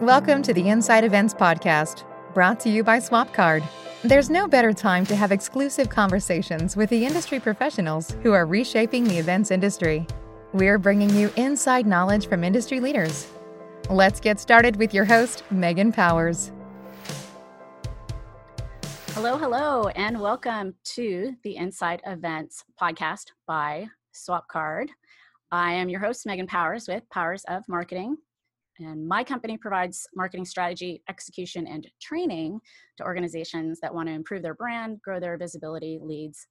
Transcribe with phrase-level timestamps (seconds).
[0.00, 3.62] Welcome to the Inside Events Podcast, brought to you by SwapCard.
[4.02, 9.04] There's no better time to have exclusive conversations with the industry professionals who are reshaping
[9.04, 10.06] the events industry.
[10.54, 13.28] We're bringing you inside knowledge from industry leaders.
[13.90, 16.50] Let's get started with your host, Megan Powers.
[19.08, 24.86] Hello, hello, and welcome to the Inside Events podcast by SwapCard.
[25.52, 28.16] I am your host, Megan Powers with Powers of Marketing.
[28.80, 32.60] And my company provides marketing strategy, execution, and training
[32.96, 36.46] to organizations that want to improve their brand, grow their visibility, leads,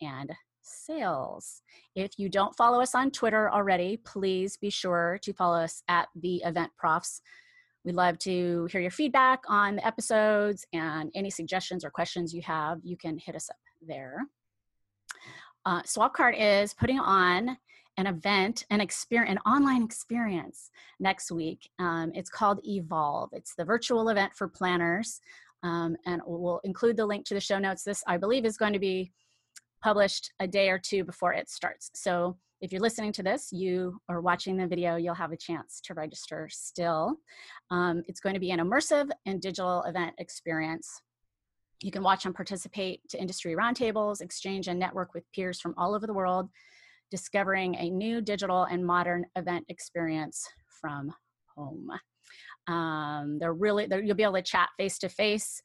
[0.00, 0.30] and
[0.62, 1.62] sales.
[1.96, 6.08] If you don't follow us on Twitter already, please be sure to follow us at
[6.14, 7.20] the Event Profs.
[7.84, 12.42] We'd love to hear your feedback on the episodes and any suggestions or questions you
[12.42, 12.78] have.
[12.84, 14.18] You can hit us up there.
[15.66, 17.56] Uh, SwapCard is putting on
[17.96, 21.68] an event, an experience, an online experience next week.
[21.78, 23.30] Um, it's called Evolve.
[23.32, 25.20] It's the virtual event for planners,
[25.62, 27.84] um, and we'll include the link to the show notes.
[27.84, 29.12] This, I believe, is going to be
[29.82, 31.90] published a day or two before it starts.
[31.94, 35.80] So if you're listening to this, you are watching the video, you'll have a chance
[35.80, 37.16] to register still.
[37.72, 41.02] Um, it's going to be an immersive and digital event experience.
[41.82, 45.96] You can watch and participate to industry roundtables, exchange and network with peers from all
[45.96, 46.48] over the world,
[47.12, 50.48] discovering a new digital and modern event experience
[50.80, 51.12] from
[51.54, 51.90] home.
[52.66, 55.60] Um, they're really, they're, you'll be able to chat face to face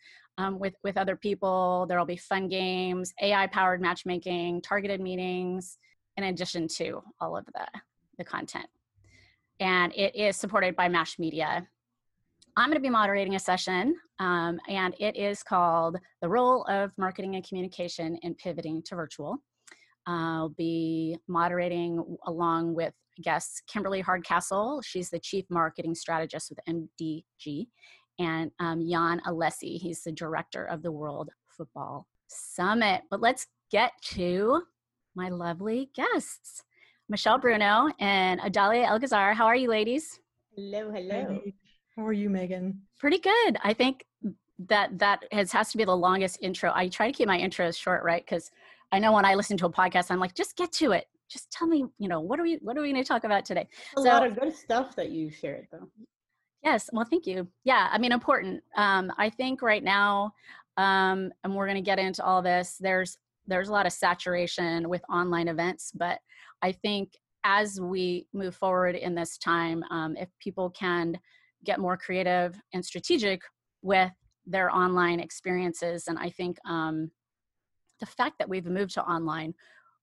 [0.60, 1.86] with with other people.
[1.88, 5.78] There'll be fun games, AI powered matchmaking, targeted meetings,
[6.18, 7.66] in addition to all of the
[8.18, 8.68] the content.
[9.62, 11.66] And it is supported by Mash Media.
[12.58, 16.92] I'm going to be moderating a session, um, and it is called "The Role of
[16.98, 19.38] Marketing and Communication in Pivoting to Virtual."
[20.08, 24.82] I'll be moderating along with guests Kimberly Hardcastle.
[24.82, 27.68] She's the Chief Marketing Strategist with MDG,
[28.18, 29.78] and um, Jan Alessi.
[29.80, 33.02] He's the director of the World Football Summit.
[33.12, 34.64] But let's get to
[35.14, 36.64] my lovely guests
[37.10, 39.34] Michelle Bruno and Adalia El Gazzar.
[39.34, 40.20] How are you, ladies?
[40.56, 41.42] Hello, hello.
[41.96, 42.82] How are you, Megan?
[43.00, 43.58] Pretty good.
[43.64, 44.06] I think
[44.68, 46.72] that that has has to be the longest intro.
[46.74, 48.24] I try to keep my intros short, right?
[48.26, 48.52] Because
[48.92, 51.06] I know when I listen to a podcast, I'm like, just get to it.
[51.30, 53.44] Just tell me, you know, what are we what are we going to talk about
[53.44, 53.68] today?
[53.98, 55.90] A so, lot of good stuff that you shared, though.
[56.64, 57.48] Yes, well, thank you.
[57.66, 58.64] Yeah, I mean, important.
[58.76, 60.32] Um, I think right now,
[60.78, 62.78] um, and we're going to get into all this.
[62.80, 66.20] There's there's a lot of saturation with online events, but
[66.62, 67.12] I think
[67.44, 71.18] as we move forward in this time, um, if people can
[71.64, 73.42] get more creative and strategic
[73.82, 74.12] with
[74.46, 77.12] their online experiences, and I think um,
[78.00, 79.54] the fact that we've moved to online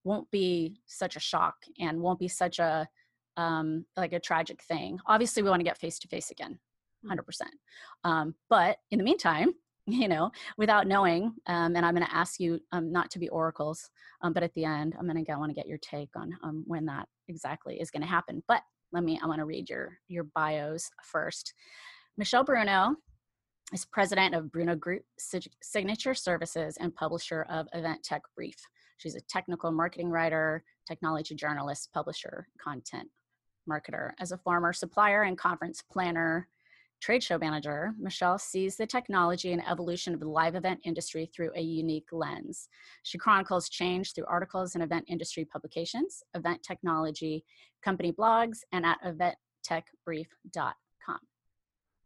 [0.05, 2.88] won't be such a shock and won't be such a
[3.37, 4.99] um, like a tragic thing.
[5.06, 6.59] Obviously, we want to get face to face again,
[7.04, 7.19] 100%.
[7.19, 8.09] Mm.
[8.09, 9.54] Um, but in the meantime,
[9.87, 13.28] you know, without knowing, um, and I'm going to ask you um, not to be
[13.28, 13.91] oracles,
[14.22, 16.65] um, but at the end, I'm going to want to get your take on um,
[16.66, 18.43] when that exactly is going to happen.
[18.49, 18.62] But
[18.93, 21.53] let me, I want to read your your bios first.
[22.16, 22.94] Michelle Bruno
[23.72, 25.04] is president of Bruno Group
[25.62, 28.56] Signature Services and publisher of Event Tech Brief.
[28.98, 33.08] She's a technical marketing writer, technology journalist, publisher, content
[33.69, 34.10] marketer.
[34.20, 36.48] As a former supplier and conference planner,
[37.00, 41.50] trade show manager, Michelle sees the technology and evolution of the live event industry through
[41.56, 42.69] a unique lens.
[43.03, 47.44] She chronicles change through articles in event industry publications, event technology,
[47.82, 50.74] company blogs, and at eventtechbrief.com.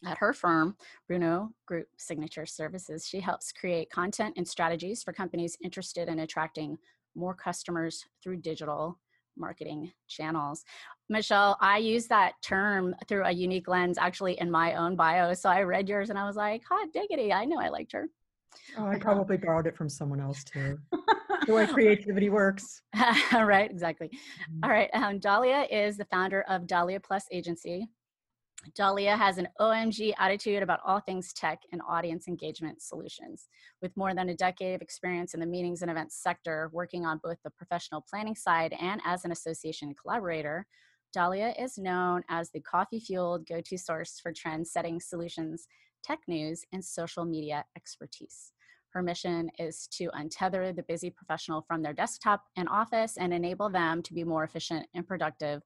[0.07, 0.77] At her firm,
[1.09, 6.79] Bruno Group Signature Services, she helps create content and strategies for companies interested in attracting
[7.17, 8.99] more customers through digital
[9.37, 10.65] marketing channels.
[11.09, 15.35] Michelle, I use that term through a unique lens actually in my own bio.
[15.35, 18.09] So I read yours and I was like, hot diggity, I know I liked her.
[18.77, 20.79] Oh, I probably borrowed it from someone else too.
[21.47, 22.83] the way creativity works.
[23.33, 24.09] right, exactly.
[24.09, 24.65] Mm-hmm.
[24.65, 24.91] All right.
[24.93, 27.89] Um, Dahlia is the founder of Dahlia Plus Agency.
[28.75, 33.49] Dahlia has an OMG attitude about all things tech and audience engagement solutions.
[33.81, 37.21] With more than a decade of experience in the meetings and events sector, working on
[37.23, 40.67] both the professional planning side and as an association collaborator,
[41.13, 45.69] Dahlia is known as the coffee fueled go to source for trend setting solutions,
[46.03, 48.53] tech news, and social media expertise.
[48.91, 53.69] Her mission is to untether the busy professional from their desktop and office and enable
[53.69, 55.63] them to be more efficient and productive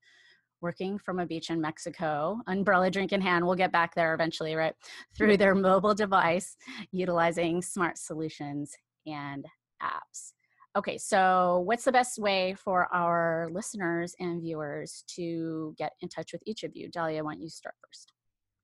[0.62, 4.54] working from a beach in Mexico, umbrella drink in hand, we'll get back there eventually,
[4.54, 4.74] right?
[5.16, 6.56] Through their mobile device,
[6.92, 8.72] utilizing smart solutions
[9.06, 9.44] and
[9.82, 10.32] apps.
[10.74, 16.32] Okay, so what's the best way for our listeners and viewers to get in touch
[16.32, 16.88] with each of you?
[16.88, 18.12] Dahlia, why don't you start first?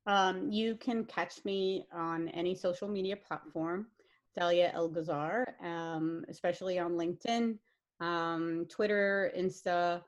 [0.07, 3.89] Um, you can catch me on any social media platform,
[4.39, 7.59] Dahlia El Gazzar, um, especially on LinkedIn,
[8.01, 10.01] um, Twitter, Insta,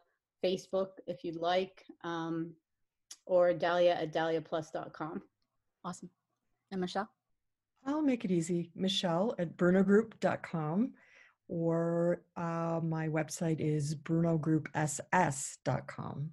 [0.44, 2.52] Facebook, if you'd like, um,
[3.26, 5.22] or Dalia at daliaplus.com.
[5.84, 6.10] Awesome.
[6.70, 7.10] And Michelle?
[7.86, 8.70] I'll make it easy.
[8.74, 10.92] Michelle at brunogroup.com
[11.48, 16.30] or uh, my website is brunogroupss.com.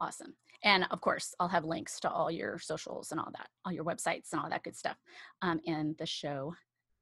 [0.00, 0.34] Awesome.
[0.64, 3.84] And of course, I'll have links to all your socials and all that, all your
[3.84, 4.96] websites and all that good stuff
[5.42, 6.54] um, in the show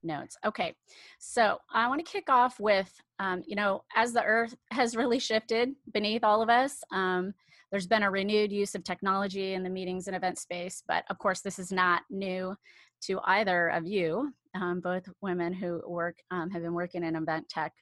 [0.05, 0.37] notes.
[0.45, 0.73] Okay,
[1.19, 5.19] so I want to kick off with, um, you know, as the earth has really
[5.19, 7.33] shifted beneath all of us, um,
[7.71, 11.17] there's been a renewed use of technology in the meetings and event space, but of
[11.17, 12.55] course, this is not new
[13.01, 17.49] to either of you, um, both women who work, um, have been working in event
[17.49, 17.73] tech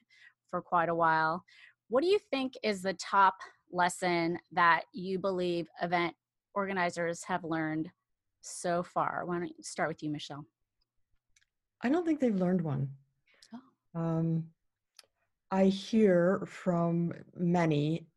[0.50, 1.44] for quite a while.
[1.88, 3.34] What do you think is the top
[3.70, 6.14] lesson that you believe event
[6.54, 7.90] organizers have learned
[8.40, 9.22] so far?
[9.24, 10.44] Why don't you start with you, Michelle?
[11.84, 12.88] I don't think they've learned one.
[13.54, 14.00] Oh.
[14.00, 14.44] Um,
[15.50, 18.08] I hear from many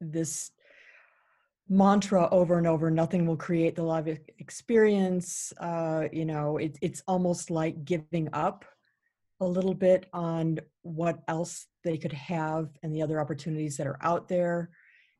[0.00, 0.52] this
[1.68, 6.78] mantra over and over nothing will create the live e- experience uh, you know it,
[6.82, 8.64] it's almost like giving up
[9.40, 13.98] a little bit on what else they could have and the other opportunities that are
[14.02, 14.70] out there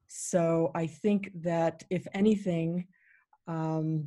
[0.07, 2.87] so i think that if anything
[3.47, 4.07] um,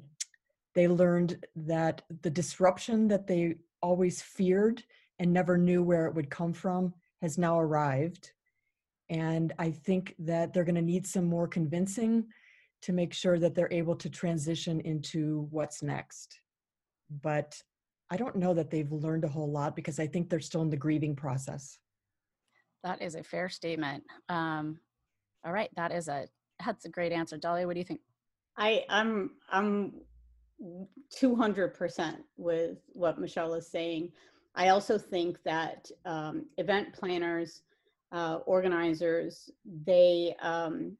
[0.77, 4.83] they learned that the disruption that they always feared
[5.17, 8.31] and never knew where it would come from has now arrived
[9.09, 12.27] and I think that they're going to need some more convincing
[12.81, 16.41] to make sure that they're able to transition into what's next.
[17.23, 17.59] But
[18.11, 20.69] I don't know that they've learned a whole lot because I think they're still in
[20.69, 21.79] the grieving process.
[22.83, 24.03] That is a fair statement.
[24.29, 24.79] Um,
[25.43, 26.27] all right, that is a
[26.63, 27.65] that's a great answer, Dolly.
[27.65, 28.01] What do you think?
[28.57, 29.93] I, I'm I'm
[30.61, 34.11] 200% with what Michelle is saying.
[34.55, 37.61] I also think that um, event planners,
[38.11, 39.49] uh, organizers,
[39.85, 40.97] they um,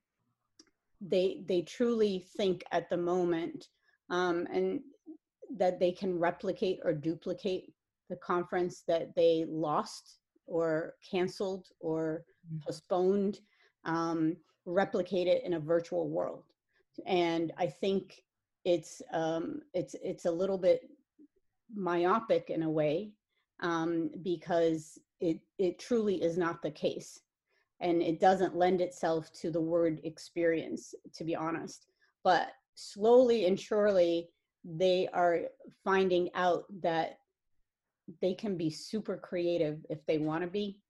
[1.00, 3.68] they they truly think at the moment
[4.09, 4.81] um, and
[5.56, 7.74] that they can replicate or duplicate
[8.10, 12.62] the conference that they lost or canceled or Mhm.
[12.63, 13.39] postponed,
[13.83, 16.45] um, replicate it in a virtual world.
[17.06, 18.24] And I think
[18.68, 20.81] it's um, it's it's a little bit
[21.74, 23.14] myopic in a way
[23.62, 27.22] um, because it it truly is not the case
[27.80, 31.88] and it doesn't lend itself to the word experience to be honest.
[32.25, 34.28] But slowly and surely
[34.66, 35.44] they are
[35.86, 37.20] finding out that
[38.22, 40.81] they can be super creative if they want to be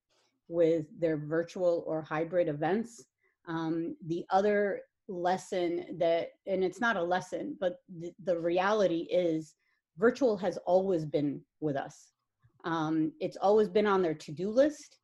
[0.47, 3.05] with their virtual or hybrid events.
[3.47, 9.55] Um, the other lesson that and it's not a lesson but the, the reality is
[9.97, 12.11] virtual has always been with us
[12.65, 14.99] um, it's always been on their to-do list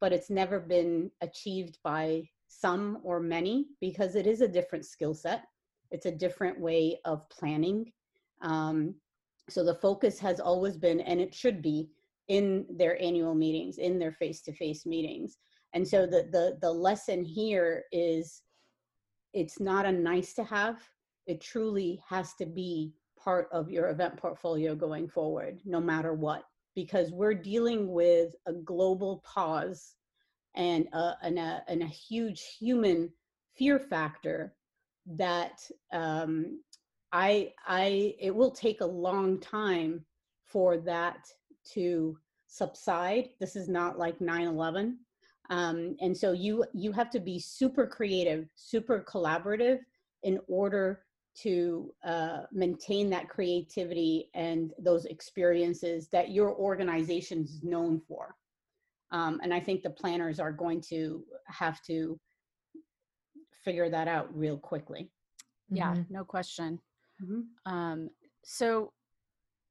[0.00, 5.14] but it's never been achieved by some or many because it is a different skill
[5.14, 5.44] set.
[5.90, 7.92] It's a different way of planning.
[8.42, 8.94] Um,
[9.48, 11.88] so the focus has always been, and it should be,
[12.28, 15.38] in their annual meetings, in their face-to-face meetings.
[15.72, 18.42] And so the the the lesson here is,
[19.32, 20.80] it's not a nice to have.
[21.26, 26.44] It truly has to be part of your event portfolio going forward, no matter what
[26.78, 29.96] because we're dealing with a global pause
[30.54, 33.10] and a, and a, and a huge human
[33.56, 34.54] fear factor
[35.04, 35.58] that
[35.92, 36.60] um,
[37.10, 40.04] I, I, it will take a long time
[40.44, 41.26] for that
[41.72, 43.30] to subside.
[43.40, 44.98] This is not like 9-11.
[45.50, 49.78] Um, and so you, you have to be super creative, super collaborative
[50.22, 51.04] in order
[51.42, 58.34] to uh, maintain that creativity and those experiences that your organization is known for.
[59.10, 62.18] Um, and I think the planners are going to have to
[63.64, 65.10] figure that out real quickly.
[65.70, 66.10] Yeah, Mhm.
[66.10, 66.80] no question.
[67.22, 67.46] Mhm.
[67.64, 68.10] Um,
[68.42, 68.92] so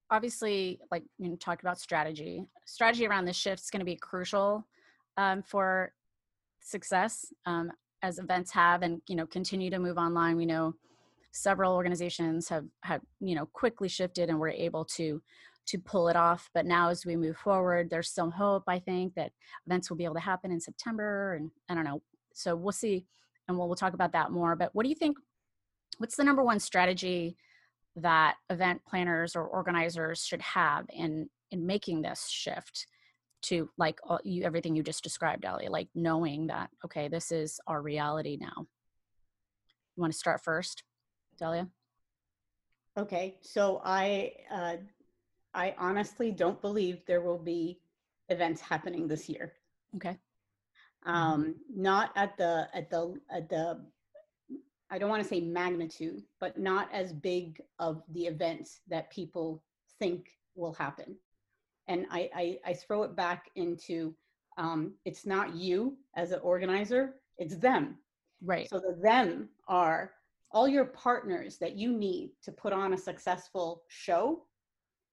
[0.09, 2.47] obviously, like you know, talked about strategy.
[2.65, 4.65] Strategy around this shift is going to be crucial
[5.17, 5.91] um, for
[6.61, 7.71] success um,
[8.03, 10.37] as events have and you know continue to move online.
[10.37, 10.73] We know
[11.31, 15.21] several organizations have have you know quickly shifted and were able to
[15.67, 16.49] to pull it off.
[16.53, 18.63] But now as we move forward, there's some hope.
[18.67, 19.31] I think that
[19.65, 22.01] events will be able to happen in September, and I don't know.
[22.33, 23.05] So we'll see,
[23.47, 24.55] and we'll we'll talk about that more.
[24.55, 25.17] But what do you think?
[25.97, 27.37] What's the number one strategy
[27.95, 32.85] that event planners or organizers should have in in making this shift
[33.43, 35.67] to like all, you everything you just described, Ali?
[35.67, 38.67] Like knowing that okay, this is our reality now.
[39.95, 40.83] You want to start first,
[41.39, 41.67] Delia?
[42.97, 44.77] Okay, so I uh,
[45.53, 47.79] I honestly don't believe there will be
[48.29, 49.53] events happening this year.
[49.95, 50.17] Okay.
[51.05, 53.85] Um, not at the at the at the
[54.89, 59.63] I don't want to say magnitude, but not as big of the events that people
[59.99, 61.17] think will happen.
[61.87, 64.13] And I, I, I throw it back into
[64.57, 67.97] um, it's not you as an organizer, it's them.
[68.43, 68.69] Right.
[68.69, 70.11] So the them are
[70.51, 74.43] all your partners that you need to put on a successful show,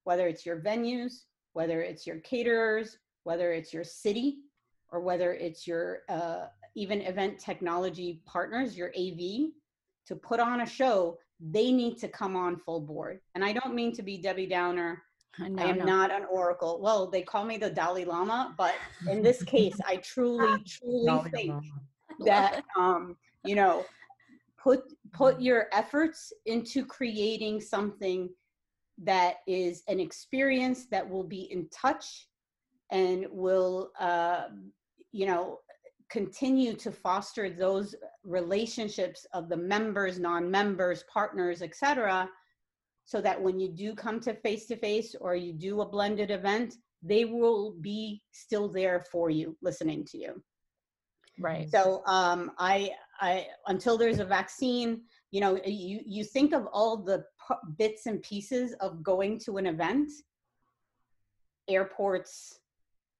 [0.04, 4.38] whether it's your venues, whether it's your caterers, whether it's your city,
[4.90, 9.50] or whether it's your uh, even event technology partners, your AV,
[10.06, 13.20] to put on a show, they need to come on full board.
[13.34, 15.02] And I don't mean to be Debbie Downer.
[15.38, 15.84] No, I am no.
[15.84, 16.80] not an oracle.
[16.80, 18.74] Well, they call me the Dalai Lama, but
[19.10, 21.62] in this case, I truly, truly Dalai think Lama.
[22.24, 23.84] that um, you know,
[24.64, 28.28] put put your efforts into creating something
[28.98, 32.28] that is an experience that will be in touch
[32.90, 34.44] and will uh,
[35.12, 35.58] you know
[36.10, 42.28] continue to foster those relationships of the members non-members partners etc
[43.04, 46.30] so that when you do come to face to face or you do a blended
[46.30, 50.42] event they will be still there for you listening to you
[51.38, 51.68] Right.
[51.68, 56.96] so um, I, I, until there's a vaccine, you know, you you think of all
[56.96, 60.10] the p- bits and pieces of going to an event,
[61.68, 62.60] airports,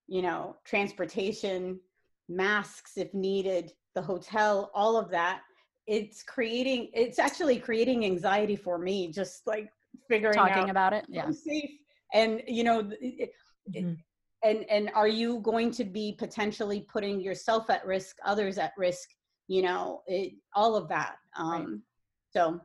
[0.07, 1.81] you know, transportation,
[2.29, 5.41] masks if needed, the hotel, all of that.
[5.87, 6.91] It's creating.
[6.95, 9.69] It's actually creating anxiety for me, just like
[10.09, 11.05] figuring Talking out about it.
[11.09, 11.31] Yeah.
[11.31, 11.71] safe.
[12.13, 13.33] And you know, th- it,
[13.69, 13.97] Mhm.
[14.43, 19.09] and and are you going to be potentially putting yourself at risk others at risk
[19.49, 21.83] you know it all of that um
[22.31, 22.61] so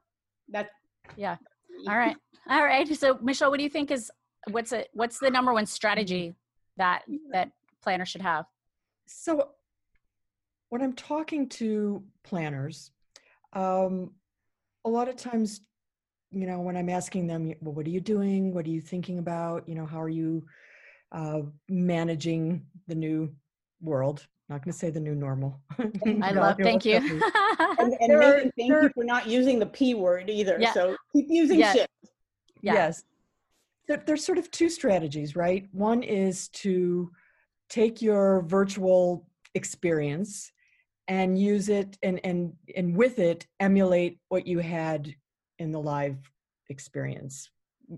[0.50, 0.70] that
[1.16, 1.38] Yeah.
[1.88, 2.18] All right.
[2.50, 2.86] All right.
[2.96, 4.12] So Michelle, what do you think is
[4.52, 6.36] what's it what's the number one strategy
[6.76, 8.46] that that planners should have?
[9.08, 9.52] So,
[10.70, 12.92] when I'm talking to planners,
[13.54, 14.12] um,
[14.86, 15.62] a lot of times,
[16.32, 18.54] you know, when I'm asking them, well, what are you doing?
[18.54, 19.68] What are you thinking about?
[19.68, 20.46] You know, how are you
[21.12, 23.34] uh, managing the new
[23.82, 24.26] world?
[24.48, 25.60] Not going to say the new normal.
[25.80, 26.96] I No, love no, thank you.
[27.80, 30.74] and, and are- thank there you for not using the p word either Yeah.
[30.74, 31.74] so keep using Yeah.
[31.74, 31.90] shit
[32.62, 32.74] Yeah.
[32.74, 33.04] Yes.
[33.88, 35.68] There, there's sort of two strategies, right?
[35.72, 37.12] One is to
[37.70, 40.52] take your virtual experience
[41.10, 45.14] and use it and and and with it emulate what you had
[45.58, 46.18] in the live
[46.70, 47.50] experience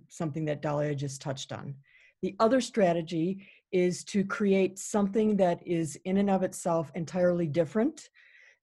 [0.07, 1.75] something that Dahlia just touched on.
[2.21, 8.09] The other strategy is to create something that is in and of itself entirely different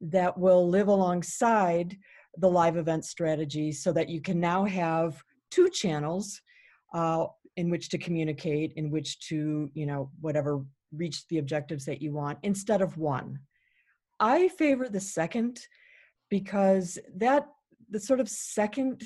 [0.01, 1.97] that will live alongside
[2.39, 6.41] the live event strategy so that you can now have two channels
[6.95, 7.27] uh,
[7.57, 12.13] in which to communicate in which to you know whatever reach the objectives that you
[12.13, 13.39] want instead of one
[14.21, 15.61] i favor the second
[16.31, 17.49] because that
[17.91, 19.03] the sort of second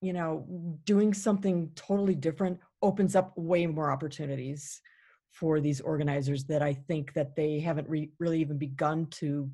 [0.00, 0.46] you know
[0.84, 4.80] doing something totally different opens up way more opportunities
[5.32, 9.50] for these organizers that i think that they haven't re- really even begun to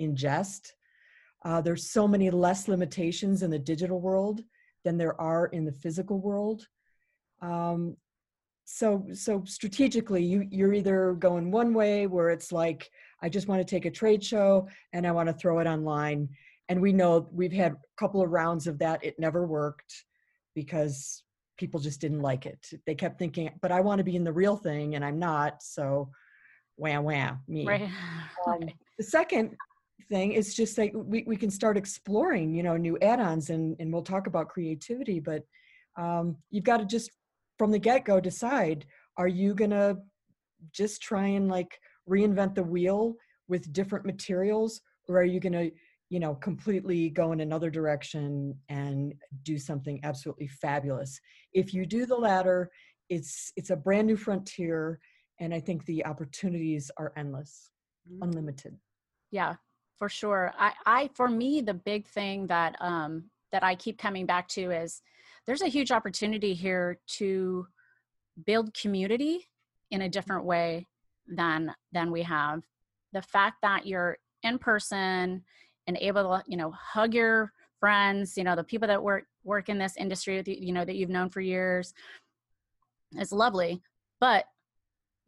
[0.00, 0.72] ingest.
[1.44, 4.40] Uh, there's so many less limitations in the digital world
[4.84, 6.66] than there are in the physical world.
[7.40, 7.96] Um,
[8.64, 12.88] so so strategically you you're either going one way where it's like
[13.22, 16.28] i just want to take a trade show and i want to throw it online.
[16.68, 19.04] And we know we've had a couple of rounds of that.
[19.04, 19.92] It never worked
[20.54, 21.24] because
[21.58, 22.64] people just didn't like it.
[22.86, 25.62] They kept thinking but i want to be in the real thing and i'm not
[25.62, 26.10] so
[26.76, 27.66] wham wham me.
[27.66, 27.88] Right.
[28.46, 28.60] um,
[28.98, 29.56] the second
[30.08, 33.92] thing is just like we, we can start exploring you know new add-ons and and
[33.92, 35.44] we'll talk about creativity but
[35.96, 37.10] um, you've got to just
[37.58, 38.86] from the get-go decide
[39.16, 39.96] are you gonna
[40.72, 41.78] just try and like
[42.10, 43.14] reinvent the wheel
[43.48, 45.68] with different materials or are you gonna
[46.08, 51.20] you know completely go in another direction and do something absolutely fabulous?
[51.52, 52.70] If you do the latter
[53.10, 55.00] it's it's a brand new frontier
[55.40, 57.70] and i think the opportunities are endless
[58.22, 58.76] unlimited.
[59.30, 59.56] Yeah
[60.00, 60.52] for sure.
[60.58, 64.70] I i for me the big thing that um that i keep coming back to
[64.70, 65.02] is
[65.46, 67.66] there's a huge opportunity here to
[68.46, 69.46] build community
[69.90, 70.86] in a different way
[71.30, 72.62] than than we have
[73.12, 75.42] the fact that you're in person
[75.86, 79.68] and able to you know hug your friends you know the people that work work
[79.68, 81.94] in this industry with you you know that you've known for years
[83.18, 83.80] is lovely
[84.20, 84.44] but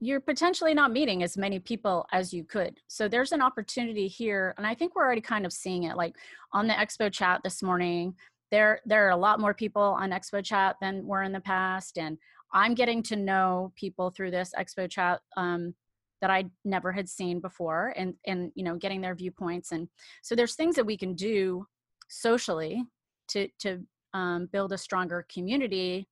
[0.00, 2.80] you're potentially not meeting as many people as you could.
[2.88, 5.97] So there's an opportunity here, and I think we're already kind of seeing it.
[5.97, 6.16] Like
[6.52, 8.16] on the expo chat this morning,
[8.52, 11.99] there there are a lot more people on expo chat than were in the past
[11.99, 12.16] and
[12.52, 15.75] i'm getting to know people through this expo chat um,
[16.23, 19.88] that i never had seen before and and you know getting their viewpoints and
[20.23, 21.67] so there's things that we can do
[22.09, 22.83] socially
[23.29, 23.81] to to
[24.14, 26.09] um, build a stronger community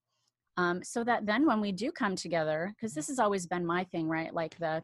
[0.57, 3.85] um, so that then when we do come together because this has always been my
[3.85, 4.83] thing right like the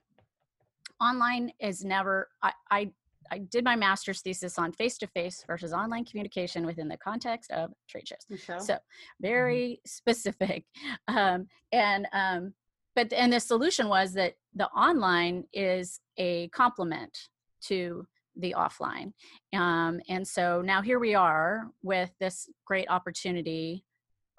[1.00, 2.90] online is never I, I
[3.30, 7.50] I did my master's thesis on face to face versus online communication within the context
[7.50, 8.18] of trade shows.
[8.64, 8.74] So Mm-hmm.
[9.20, 10.64] very specific.
[11.08, 12.54] Um, and um,
[12.96, 17.16] but and the solution was that the online is a complement
[17.62, 19.12] to the offline.
[19.54, 23.84] Um, and so now here we are with this great opportunity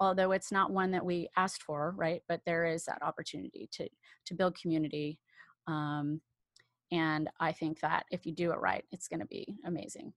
[0.00, 3.88] although it's not one that we asked for right but there is that opportunity to
[4.26, 5.18] to build community
[5.66, 6.20] um,
[6.90, 10.12] and I think that if you do it right, it's going to be amazing.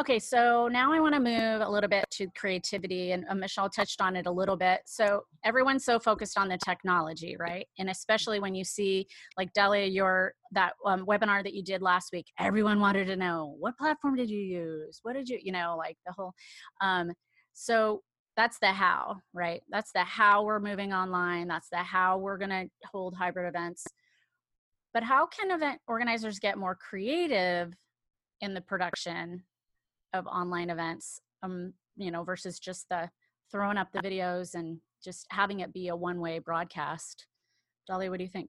[0.00, 3.70] Okay, so now I want to move a little bit to creativity, and uh, Michelle
[3.70, 4.80] touched on it a little bit.
[4.86, 7.68] So everyone's so focused on the technology, right?
[7.78, 9.06] And especially when you see,
[9.38, 13.54] like Delia, your that um, webinar that you did last week, everyone wanted to know
[13.60, 14.98] what platform did you use?
[15.02, 16.32] What did you, you know, like the whole.
[16.80, 17.12] Um,
[17.52, 18.02] so
[18.36, 19.62] that's the how, right?
[19.70, 21.46] That's the how we're moving online.
[21.46, 23.86] That's the how we're going to hold hybrid events
[24.92, 27.74] but how can event organizers get more creative
[28.40, 29.42] in the production
[30.14, 33.08] of online events um you know versus just the
[33.52, 37.26] throwing up the videos and just having it be a one way broadcast
[37.86, 38.48] dolly what do you think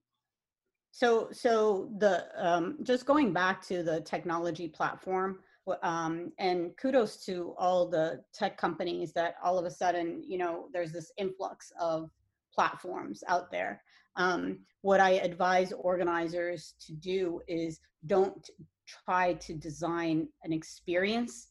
[0.91, 5.39] So, so the um, just going back to the technology platform,
[5.83, 10.69] um, and kudos to all the tech companies that all of a sudden, you know,
[10.71, 12.09] there's this influx of
[12.53, 13.83] platforms out there.
[14.15, 18.49] Um, what I advise organizers to do is don't
[18.87, 21.49] try to design an experience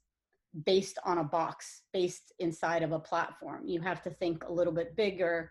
[0.64, 3.66] based on a box, based inside of a platform.
[3.66, 5.50] You have to think a little bit bigger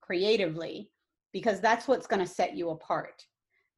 [0.00, 0.92] creatively
[1.32, 3.24] because that's what's going to set you apart.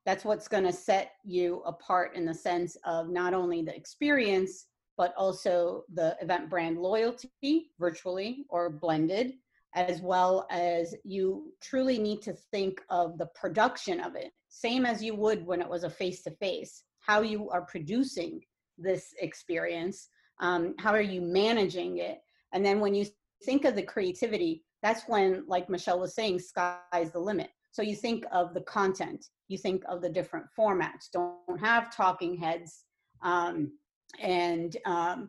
[0.05, 4.67] That's what's going to set you apart in the sense of not only the experience,
[4.97, 9.35] but also the event brand loyalty, virtually or blended,
[9.75, 15.03] as well as you truly need to think of the production of it, same as
[15.03, 18.41] you would when it was a face to face, how you are producing
[18.77, 20.09] this experience,
[20.41, 22.19] um, how are you managing it.
[22.53, 23.07] And then when you
[23.45, 27.51] think of the creativity, that's when, like Michelle was saying, sky's the limit.
[27.71, 31.11] So you think of the content, you think of the different formats.
[31.13, 32.85] Don't have talking heads,
[33.23, 33.73] um,
[34.21, 35.29] and um,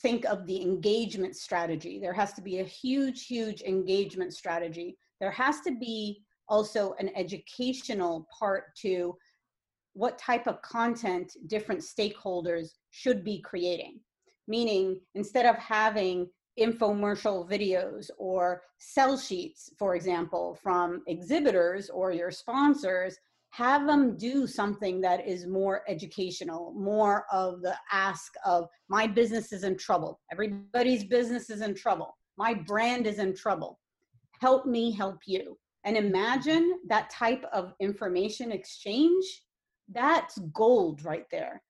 [0.00, 1.98] think of the engagement strategy.
[2.00, 4.96] There has to be a huge, huge engagement strategy.
[5.20, 9.16] There has to be also an educational part to
[9.94, 14.00] what type of content different stakeholders should be creating.
[14.48, 16.28] Meaning, instead of having
[16.58, 23.16] infomercial videos or sell sheets, for example, from exhibitors or your sponsors,
[23.50, 29.52] have them do something that is more educational, more of the ask of my business
[29.52, 30.20] is in trouble.
[30.30, 32.16] Everybody's business is in trouble.
[32.38, 33.78] My brand is in trouble.
[34.40, 35.58] Help me help you.
[35.84, 39.42] And imagine that type of information exchange.
[39.92, 41.62] That's gold right there.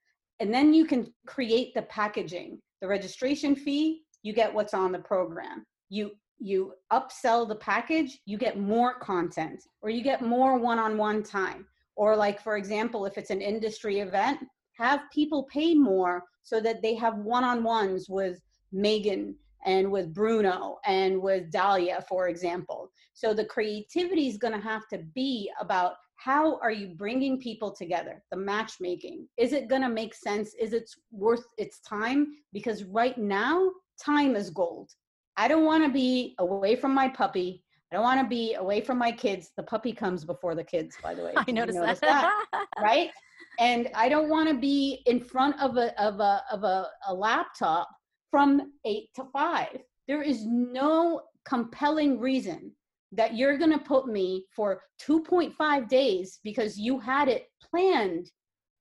[0.42, 4.98] And then you can create the packaging, the registration fee, you get what's on the
[4.98, 5.64] program.
[5.88, 11.64] You you upsell the package, you get more content or you get more one-on-one time.
[11.94, 14.40] Or like for example, if it's an industry event,
[14.72, 18.40] have people pay more so that they have one-on-ones with
[18.72, 22.90] Megan and with Bruno and with Dahlia, for example.
[23.14, 27.70] So the creativity is going to have to be about how are you bringing people
[27.72, 28.22] together?
[28.30, 29.26] The matchmaking.
[29.36, 30.54] Is it going to make sense?
[30.54, 32.34] Is it worth its time?
[32.52, 33.70] Because right now
[34.02, 34.90] time is gold.
[35.36, 37.64] I don't want to be away from my puppy.
[37.90, 39.50] I don't want to be away from my kids.
[39.56, 41.32] The puppy comes before the kids by the way.
[41.36, 42.30] I you noticed notice that,
[42.80, 43.10] right?
[43.58, 47.12] And i don't want to be in front of a of a of a, a
[47.14, 47.88] laptop
[48.30, 49.68] from 8 to 5
[50.08, 52.72] there is no compelling reason
[53.12, 58.30] that you're going to put me for 2.5 days because you had it planned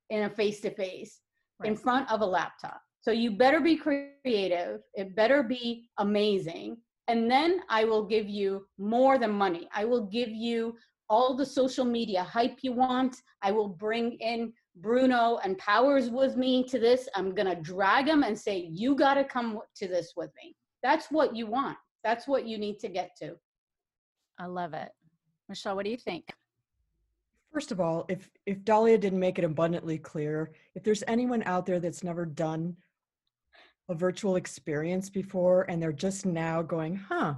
[0.09, 1.19] in a face to face
[1.63, 2.81] in front of a laptop.
[3.01, 8.67] So you better be creative, it better be amazing, and then I will give you
[8.77, 9.67] more than money.
[9.73, 10.75] I will give you
[11.09, 13.17] all the social media hype you want.
[13.41, 17.09] I will bring in Bruno and Powers with me to this.
[17.15, 20.55] I'm going to drag them and say, You got to come to this with me.
[20.83, 21.77] That's what you want.
[22.03, 23.35] That's what you need to get to.
[24.41, 24.89] I love it.
[25.47, 26.33] Michelle what do you think?
[27.53, 31.65] First of all, if if Dahlia didn't make it abundantly clear, if there's anyone out
[31.65, 32.75] there that's never done
[33.87, 37.35] a virtual experience before and they're just now going, huh,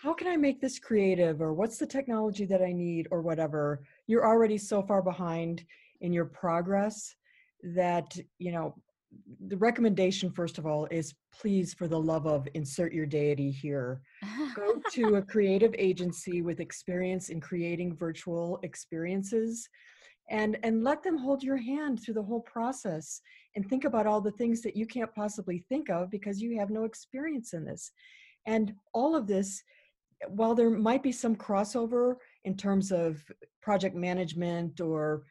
[0.00, 1.40] how can I make this creative?
[1.40, 3.08] Or what's the technology that I need?
[3.10, 5.64] or whatever, you're already so far behind
[6.02, 7.16] in your progress
[7.62, 8.74] that, you know,
[9.48, 14.00] the recommendation first of all is please for the love of insert your deity here.
[14.54, 19.68] Go to a creative agency with experience in creating virtual experiences
[20.28, 23.20] and and let them hold your hand through the whole process
[23.56, 26.70] and think about all the things that you can't possibly think of because you have
[26.70, 27.90] no experience in this.
[28.46, 29.62] And all of this
[30.28, 33.22] while there might be some crossover in terms of
[33.62, 35.24] project management or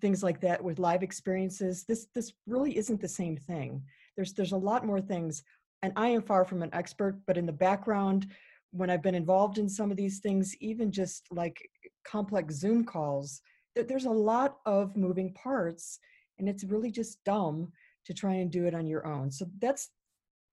[0.00, 3.82] things like that with live experiences this this really isn't the same thing.
[4.16, 5.42] There's there's a lot more things
[5.82, 8.26] and i am far from an expert but in the background
[8.72, 11.56] when i've been involved in some of these things even just like
[12.04, 13.40] complex zoom calls
[13.76, 16.00] that there's a lot of moving parts
[16.38, 17.70] and it's really just dumb
[18.06, 19.30] to try and do it on your own.
[19.30, 19.90] So that's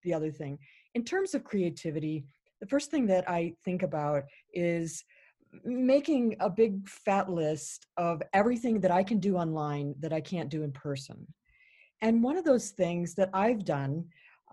[0.04, 0.60] the other thing.
[0.94, 2.26] In terms of creativity
[2.62, 5.04] the first thing that i think about is
[5.64, 10.50] making a big fat list of everything that i can do online that i can't
[10.50, 11.26] do in person.
[12.02, 14.06] And one of those things that i've done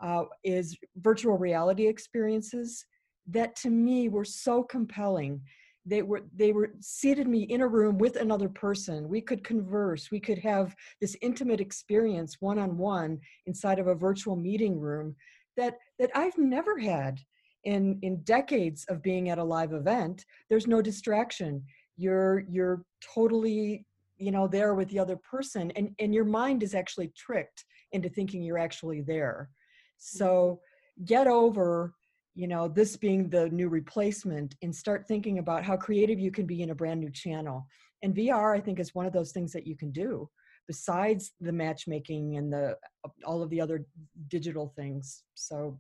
[0.03, 2.87] uh, is virtual reality experiences
[3.29, 5.41] that to me were so compelling.
[5.85, 9.09] They were they were seated me in a room with another person.
[9.09, 10.11] We could converse.
[10.11, 15.17] We could have this intimate experience one on one inside of a virtual meeting room
[15.57, 17.21] that that I've never had
[17.65, 21.65] in in decades of being at a live event there's no distraction.
[21.97, 26.75] You're you're totally you know there with the other person and and your mind is
[26.75, 29.51] actually tricked into thinking you're actually there.
[29.99, 30.61] So
[30.99, 31.05] mm-hmm.
[31.05, 31.95] get over
[32.35, 36.47] you know this being the new replacement and start thinking about how creative you can
[36.47, 37.67] be in a brand new channel.
[38.03, 40.29] And vr i think is one of those things that you can do
[40.67, 42.77] besides the matchmaking and the
[43.25, 43.87] all of the other
[44.29, 45.25] digital things.
[45.35, 45.79] So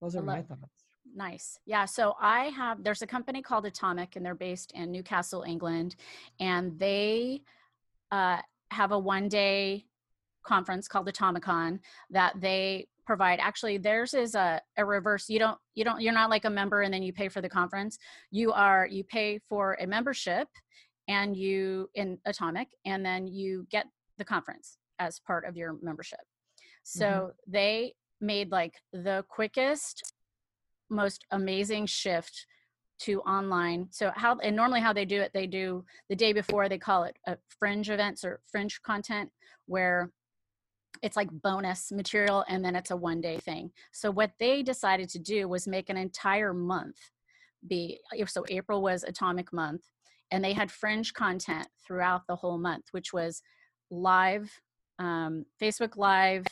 [0.00, 1.58] those are my thoughts nice.
[1.66, 5.96] Yeah so i have there's a company called atomic and they're based in newcastle england
[6.38, 7.42] and they
[8.10, 8.38] uh,
[8.70, 9.84] have a one day
[10.42, 11.78] conference called atomicon
[12.10, 13.40] that they provide.
[13.40, 16.82] Actually theirs is a, a reverse you don't you don't you're not like a member
[16.82, 17.98] and then you pay for the conference.
[18.30, 20.46] You are you pay for a membership
[21.08, 23.86] and you in atomic and then you get
[24.18, 26.20] the conference as part of your membership.
[26.84, 27.50] So mm-hmm.
[27.50, 30.12] they made like the quickest
[30.90, 32.46] most amazing shift
[32.98, 36.68] to online so how and normally how they do it they do the day before
[36.68, 39.30] they call it a fringe events or fringe content
[39.66, 40.10] where
[41.02, 43.70] it's like bonus material and then it's a one day thing.
[43.92, 46.96] So what they decided to do was make an entire month
[47.66, 49.82] be so April was atomic month
[50.30, 53.42] and they had fringe content throughout the whole month which was
[53.90, 54.50] live
[54.98, 56.46] um, Facebook live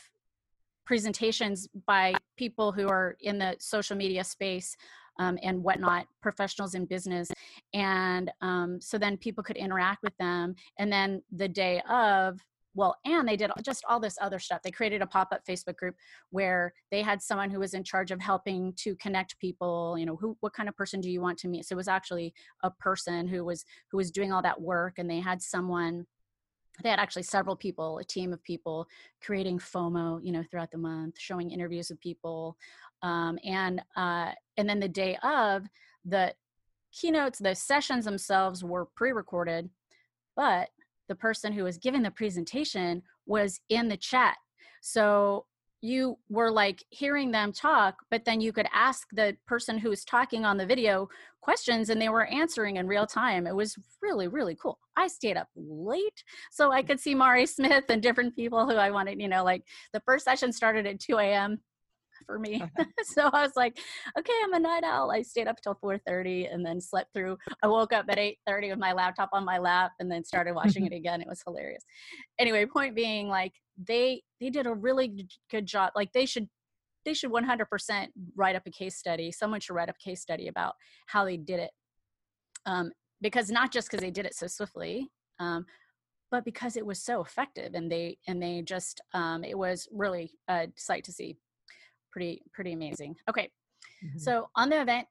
[0.89, 4.75] presentations by people who are in the social media space
[5.19, 7.29] um, and whatnot, professionals in business.
[7.75, 10.55] And um, so then people could interact with them.
[10.79, 12.39] And then the day of,
[12.75, 15.95] well and they did just all this other stuff they created a pop-up facebook group
[16.29, 20.15] where they had someone who was in charge of helping to connect people you know
[20.15, 22.69] who what kind of person do you want to meet so it was actually a
[22.69, 26.05] person who was who was doing all that work and they had someone
[26.83, 28.87] they had actually several people a team of people
[29.21, 32.57] creating fomo you know throughout the month showing interviews with people
[33.01, 35.63] um, and uh, and then the day of
[36.05, 36.33] the
[36.91, 39.69] keynotes the sessions themselves were pre-recorded
[40.35, 40.69] but
[41.09, 44.37] the person who was giving the presentation was in the chat.
[44.81, 45.45] So
[45.81, 50.03] you were like hearing them talk, but then you could ask the person who was
[50.03, 51.07] talking on the video
[51.41, 53.47] questions and they were answering in real time.
[53.47, 54.77] It was really, really cool.
[54.97, 58.91] I stayed up late so I could see Mari Smith and different people who I
[58.91, 59.63] wanted, you know, like
[59.93, 61.59] the first session started at 2 a.m
[62.29, 62.61] for me.
[62.61, 62.83] Uh-huh.
[63.03, 63.77] so I was like,
[64.17, 65.11] okay, I'm a night owl.
[65.11, 67.37] I stayed up till 4:30 and then slept through.
[67.63, 70.85] I woke up at 8:30 with my laptop on my lap and then started watching
[70.85, 71.21] it again.
[71.21, 71.83] It was hilarious.
[72.37, 73.53] Anyway, point being like
[73.87, 75.91] they they did a really good job.
[75.95, 76.47] Like they should
[77.05, 79.31] they should 100% write up a case study.
[79.31, 80.73] Someone should write up a case study about
[81.07, 81.71] how they did it.
[82.65, 85.65] Um, because not just because they did it so swiftly, um,
[86.29, 90.31] but because it was so effective and they and they just um, it was really
[90.49, 91.37] a sight to see
[92.11, 93.15] pretty pretty amazing.
[93.29, 93.49] Okay,
[94.03, 94.17] mm-hmm.
[94.17, 95.07] so on the event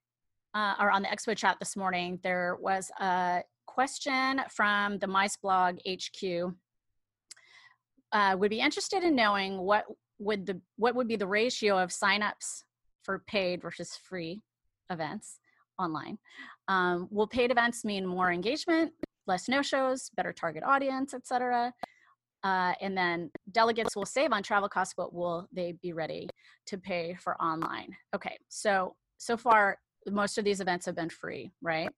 [0.55, 5.37] uh, or on the expo chat this morning, there was a question from the Mice
[5.37, 6.55] blog HQ.
[8.11, 9.85] Uh, would be interested in knowing what
[10.19, 12.63] would the what would be the ratio of signups
[13.03, 14.43] for paid versus free
[14.91, 15.39] events
[15.79, 16.19] online.
[16.69, 18.93] Um, will paid events mean more engagement,
[19.27, 21.73] less no shows, better target audience, etc.?
[22.44, 26.29] Uh, and then delegates will save on travel costs, but will they be ready
[26.66, 27.88] to pay for online?
[28.14, 31.90] Okay, so so far most of these events have been free, right?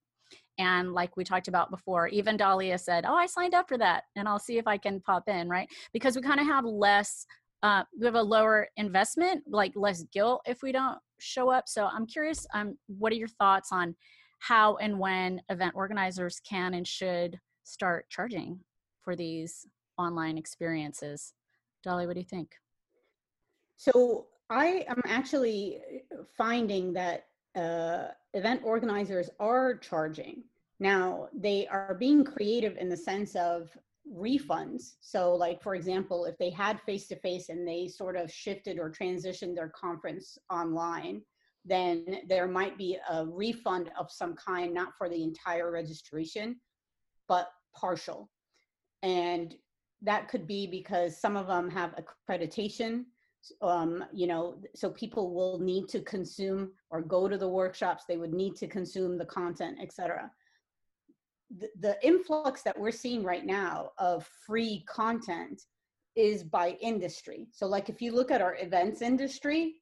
[0.59, 4.05] And like we talked about before, even Dahlia said, "Oh, I signed up for that,
[4.17, 5.69] and I'll see if I can pop in." Right?
[5.93, 7.27] Because we kind of have less,
[7.63, 11.69] uh, we have a lower investment, like less guilt if we don't show up.
[11.69, 13.95] So I'm curious, um, what are your thoughts on
[14.39, 18.61] how and when event organizers can and should start charging
[19.03, 19.67] for these
[20.01, 21.35] online experiences.
[21.83, 22.57] Dolly, what do you think?
[23.77, 25.81] So I am actually
[26.37, 30.45] finding that uh, event organizers are charging.
[30.79, 33.71] Now, they are being creative in the sense of
[34.13, 34.95] refunds.
[35.01, 38.79] So, like, for example, if they had face to face and they sort of shifted
[38.79, 41.23] or transitioned their conference online,
[41.65, 46.57] then there might be a refund of some kind, not for the entire registration,
[47.29, 48.31] but partial.
[49.03, 49.55] And
[50.03, 53.05] that could be because some of them have accreditation
[53.63, 58.17] um, you know so people will need to consume or go to the workshops they
[58.17, 60.31] would need to consume the content etc
[61.59, 65.63] the, the influx that we're seeing right now of free content
[66.17, 67.49] is by industry.
[67.51, 69.77] So like if you look at our events industry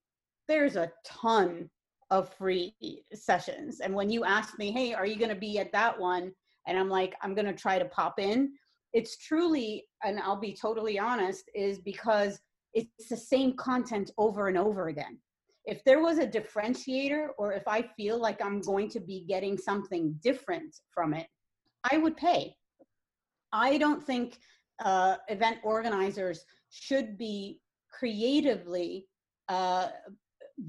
[0.46, 1.68] there's a ton
[2.10, 2.74] of free
[3.12, 3.80] sessions.
[3.80, 6.32] And when you ask me hey are you going to be at that one?
[6.68, 8.52] and i'm like i'm going to try to pop in
[8.92, 12.40] it's truly and i'll be totally honest is because
[12.74, 15.18] it's the same content over and over again.
[15.64, 19.56] If there was a differentiator or if i feel like i'm going to be getting
[19.58, 21.26] something different from it
[21.90, 22.54] i would pay.
[23.52, 24.38] I don't think
[24.84, 29.06] uh, event organizers should be creatively
[29.48, 29.88] uh,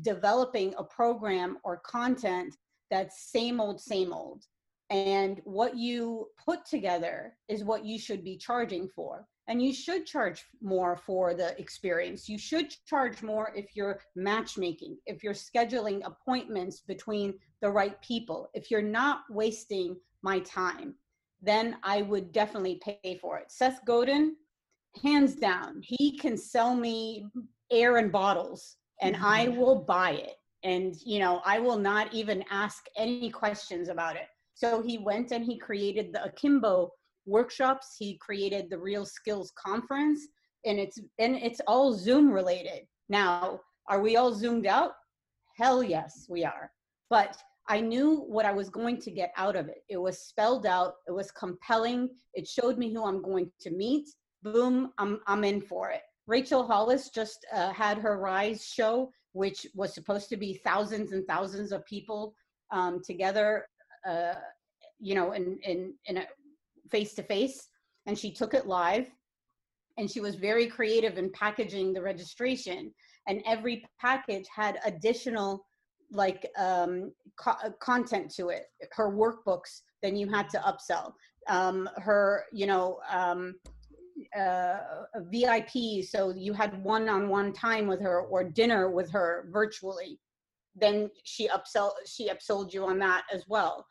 [0.02, 2.56] developing a program or content
[2.90, 4.44] that's same old same old
[4.90, 9.26] and what you put together is what you should be charging for.
[9.48, 12.30] And you should charge more for the experience.
[12.30, 18.50] You should charge more if you're matchmaking if you're scheduling appointments between the right people.
[18.54, 20.96] If you're not wasting my time
[21.42, 23.52] then i would definitely pay for it.
[23.52, 24.36] Seth godin
[25.04, 27.26] hands down he can sell me
[27.72, 29.58] air and bottles and i mm-hmm.
[29.58, 30.36] will buy it.
[30.64, 34.28] And you know i will not even ask any questions about it
[34.60, 36.92] so he went and he created the Akimbo
[37.26, 37.96] workshops.
[37.98, 40.28] He created the Real Skills Conference,
[40.66, 42.82] and it's and it's all Zoom related.
[43.08, 44.92] Now, are we all zoomed out?
[45.56, 46.70] Hell yes, we are.
[47.10, 47.38] But
[47.70, 49.84] I knew what I was going to get out of it.
[49.88, 50.96] It was spelled out.
[51.08, 52.10] It was compelling.
[52.34, 54.10] It showed me who I'm going to meet.
[54.44, 56.02] Boom, I'm I'm in for it.
[56.28, 61.26] Rachel Hollis just uh, had her Rise show, which was supposed to be thousands and
[61.28, 62.34] thousands of people
[62.72, 63.66] um, together
[65.00, 66.26] you know, in in in a
[66.92, 67.70] face to face,
[68.06, 69.08] and she took it live,
[69.98, 72.94] and she was very creative in packaging the registration,
[73.28, 75.66] and every package had additional
[76.12, 78.64] like um, co- content to it.
[78.92, 81.14] Her workbooks, then you had to upsell.
[81.48, 83.00] Um, her, you know.
[83.10, 83.56] Um,
[84.38, 84.80] uh,
[85.32, 90.20] VIP, so you had one-on-one time with her or dinner with her virtually.
[90.76, 93.86] Then she upsell she upsold you on that as well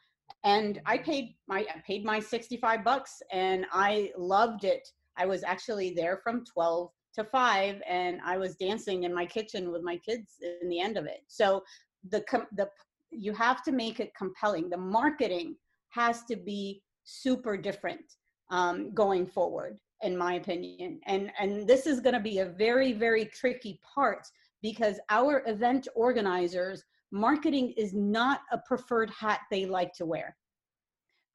[0.45, 4.89] and I paid my I paid my 65 bucks and I loved it.
[5.17, 9.73] I was actually there from 12 to 5 and I was dancing in my kitchen
[9.73, 11.25] with my kids in the end of it.
[11.27, 11.63] So
[12.11, 12.69] the the
[13.11, 14.69] you have to make it compelling.
[14.69, 15.57] The marketing
[15.91, 18.05] has to be super different
[18.51, 21.01] um, going forward in my opinion.
[21.07, 24.27] And and this is going to be a very very tricky part
[24.63, 30.37] because our event organizers marketing is not a preferred hat they like to wear.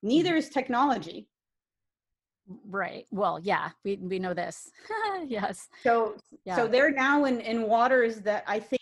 [0.02, 0.38] Neither mm-hmm.
[0.38, 1.28] is technology.
[2.68, 3.06] Right.
[3.12, 4.70] Well, yeah, we, we know this.
[5.28, 5.70] yes.
[5.82, 6.56] So yeah.
[6.58, 8.82] so they're now in, in waters that I think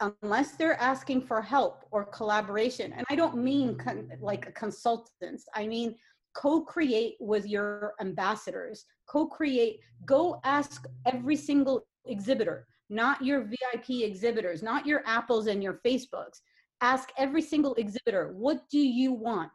[0.00, 5.66] unless they're asking for help or collaboration, and I don't mean con- like consultants, I
[5.66, 5.94] mean
[6.34, 14.86] co-create with your ambassadors, co-create, go ask every single exhibitor not your VIP exhibitors, not
[14.86, 16.40] your Apples and your Facebooks.
[16.80, 19.52] Ask every single exhibitor, what do you want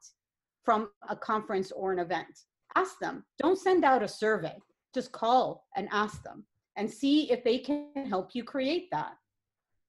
[0.64, 2.46] from a conference or an event?
[2.76, 3.24] Ask them.
[3.42, 4.56] Don't send out a survey.
[4.94, 9.14] Just call and ask them and see if they can help you create that.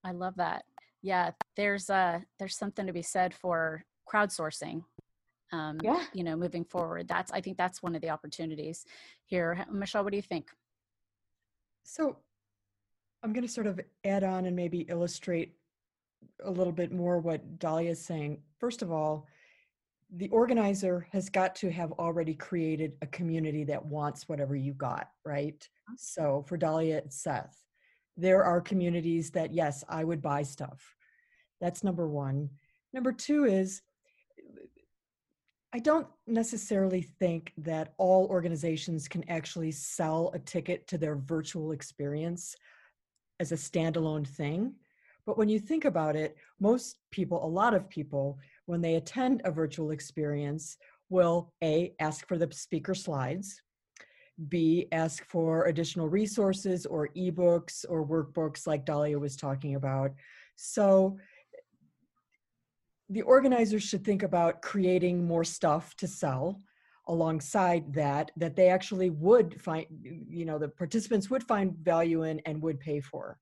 [0.04, 0.64] I love that.
[1.02, 4.82] Yeah, there's uh there's something to be said for crowdsourcing.
[5.52, 6.04] Um, yeah.
[6.12, 7.08] you know, moving forward.
[7.08, 8.84] That's I think that's one of the opportunities
[9.26, 9.64] here.
[9.70, 10.48] Michelle, what do you think?
[11.84, 12.16] So
[13.22, 15.54] I'm going to sort of add on and maybe illustrate
[16.44, 18.38] a little bit more what Dahlia is saying.
[18.58, 19.26] First of all,
[20.12, 25.10] the organizer has got to have already created a community that wants whatever you got,
[25.24, 25.68] right?
[25.96, 27.56] So for Dahlia, it's Seth.
[28.16, 30.94] There are communities that, yes, I would buy stuff.
[31.60, 32.50] That's number one.
[32.92, 33.82] Number two is
[35.72, 41.70] I don't necessarily think that all organizations can actually sell a ticket to their virtual
[41.70, 42.56] experience
[43.40, 44.74] as a standalone thing.
[45.26, 49.42] But when you think about it, most people, a lot of people, when they attend
[49.44, 50.76] a virtual experience,
[51.08, 53.60] will A, ask for the speaker slides,
[54.48, 60.12] B, ask for additional resources or ebooks or workbooks like Dahlia was talking about.
[60.56, 61.18] So
[63.08, 66.60] the organizers should think about creating more stuff to sell
[67.08, 69.86] alongside that that they actually would find
[70.28, 73.38] you know the participants would find value in and would pay for.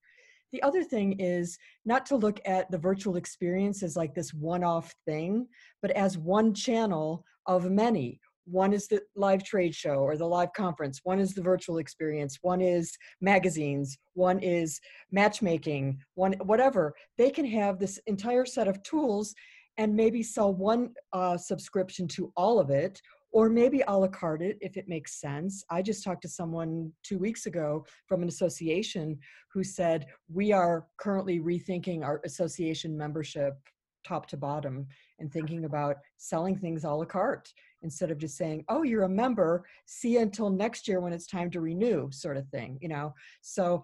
[0.53, 4.95] The other thing is not to look at the virtual experience as like this one-off
[5.07, 5.47] thing
[5.83, 8.21] but as one channel of many.
[8.51, 11.01] One is the live trade show or the live conference.
[11.03, 12.39] One is the virtual experience.
[12.41, 13.99] One is magazines.
[14.15, 14.81] One is
[15.13, 15.99] matchmaking.
[16.15, 16.95] One whatever.
[17.19, 19.35] They can have this entire set of tools
[19.77, 23.01] and maybe sell one uh, subscription to all of it
[23.33, 25.65] or maybe a la carte it if it makes sense.
[25.71, 29.19] I just talked to someone two weeks ago from an association
[29.53, 33.59] who said, We are currently rethinking our association membership
[34.07, 34.87] top to bottom
[35.19, 35.67] and thinking mm-hmm.
[35.67, 40.15] about selling things a la carte instead of just saying, Oh, you're a member, see
[40.15, 43.15] you until next year when it's time to renew, sort of thing, you know?
[43.43, 43.83] So,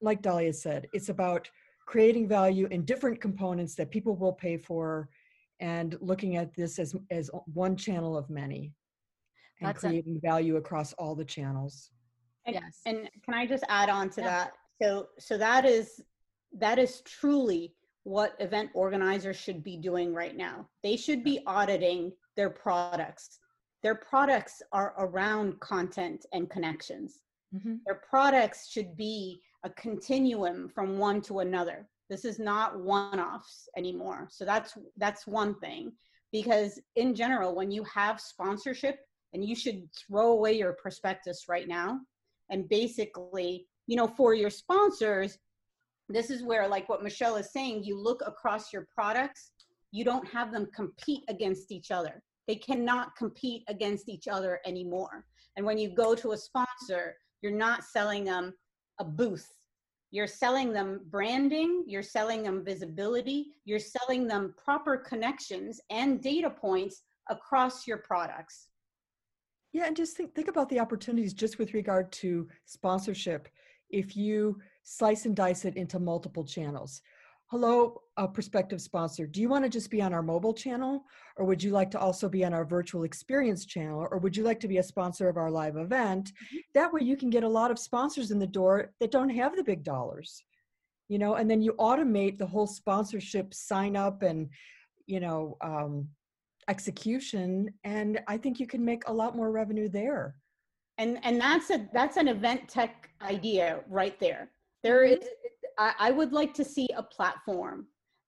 [0.00, 1.48] like Dahlia said, it's about
[1.86, 5.08] creating value in different components that people will pay for
[5.60, 8.72] and looking at this as as one channel of many
[9.60, 11.90] and That's creating a- value across all the channels.
[12.46, 12.80] And, yes.
[12.84, 14.26] and can i just add on to yeah.
[14.26, 14.52] that?
[14.82, 16.00] So so that is
[16.58, 20.68] that is truly what event organizers should be doing right now.
[20.82, 23.38] They should be auditing their products.
[23.82, 27.20] Their products are around content and connections.
[27.54, 27.76] Mm-hmm.
[27.86, 34.28] their products should be a continuum from one to another this is not one-offs anymore.
[34.30, 35.92] So that's that's one thing.
[36.32, 38.98] Because in general when you have sponsorship
[39.32, 42.00] and you should throw away your prospectus right now
[42.50, 45.38] and basically you know for your sponsors
[46.08, 49.52] this is where like what michelle is saying you look across your products
[49.94, 52.20] you don't have them compete against each other.
[52.48, 55.24] They cannot compete against each other anymore.
[55.56, 58.52] And when you go to a sponsor you're not selling them
[58.98, 59.48] a booth
[60.14, 66.48] you're selling them branding, you're selling them visibility, you're selling them proper connections and data
[66.48, 68.68] points across your products.
[69.72, 73.48] Yeah, and just think think about the opportunities just with regard to sponsorship.
[73.90, 77.02] If you slice and dice it into multiple channels,
[77.54, 81.04] hello, a prospective sponsor, do you want to just be on our mobile channel?
[81.36, 84.08] Or would you like to also be on our virtual experience channel?
[84.10, 86.32] Or would you like to be a sponsor of our live event?
[86.32, 86.56] Mm-hmm.
[86.74, 89.54] That way you can get a lot of sponsors in the door that don't have
[89.54, 90.42] the big dollars.
[91.06, 94.48] You know, and then you automate the whole sponsorship sign up and,
[95.06, 96.08] you know, um,
[96.66, 97.72] execution.
[97.84, 100.34] And I think you can make a lot more revenue there.
[100.98, 104.50] And and that's a that's an event tech idea right there.
[104.82, 105.22] There mm-hmm.
[105.22, 105.28] is
[105.78, 107.86] I, I would like to see a platform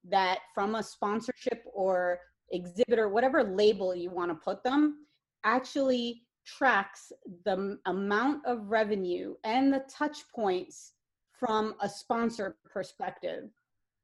[0.09, 2.20] that from a sponsorship or
[2.52, 5.06] exhibitor, whatever label you want to put them,
[5.44, 7.12] actually tracks
[7.44, 10.92] the amount of revenue and the touch points
[11.32, 13.50] from a sponsor perspective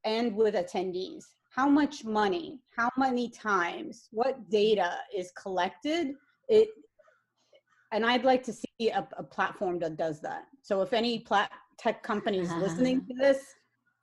[0.04, 1.24] and with attendees.
[1.50, 6.14] How much money, how many times, what data is collected?
[6.48, 6.68] It,
[7.92, 10.44] and I'd like to see a, a platform that does that.
[10.62, 12.60] So if any plat, tech companies uh-huh.
[12.60, 13.40] listening to this,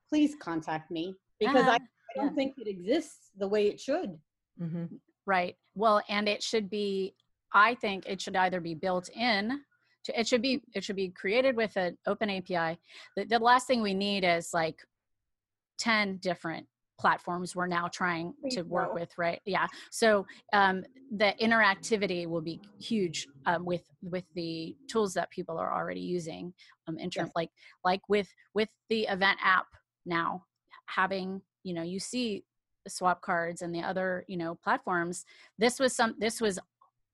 [0.09, 1.71] please contact me because uh-huh.
[1.71, 1.79] I, I,
[2.15, 2.35] don't yeah.
[2.35, 4.17] think it exists the way it should.
[4.61, 4.85] Mm-hmm.
[5.25, 5.55] Right.
[5.75, 7.13] Well, and it should be,
[7.53, 9.61] I think it should either be built in
[10.05, 12.79] to, it should be, it should be created with an open API.
[13.15, 14.79] The, the last thing we need is like
[15.79, 16.67] 10 different
[16.99, 19.41] platforms we're now trying to work with right?
[19.45, 19.67] Yeah.
[19.89, 20.83] So um,
[21.15, 26.53] the interactivity will be huge um, with with the tools that people are already using
[26.87, 27.35] um, in terms yes.
[27.35, 27.49] like
[27.83, 29.67] like with with the event app
[30.05, 30.43] now
[30.85, 32.43] having you know you see
[32.83, 35.25] the Swapcards and the other you know platforms
[35.57, 36.59] this was some this was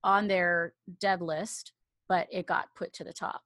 [0.03, 1.73] on their dev list
[2.07, 3.41] but it got put to the top.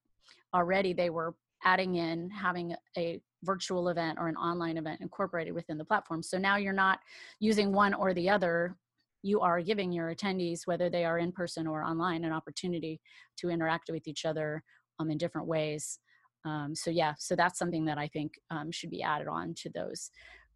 [0.54, 5.78] Already they were adding in having a virtual event or an online event incorporated within
[5.78, 6.22] the platform.
[6.24, 7.00] So now you're not
[7.40, 8.76] using one or the other.
[9.24, 13.02] You are giving your attendees, whether they are in person or online, an opportunity
[13.38, 14.64] to interact with each other
[15.00, 16.00] um, in different ways.
[16.46, 19.70] Um, so yeah, so that's something that I think um, should be added on to
[19.70, 20.10] those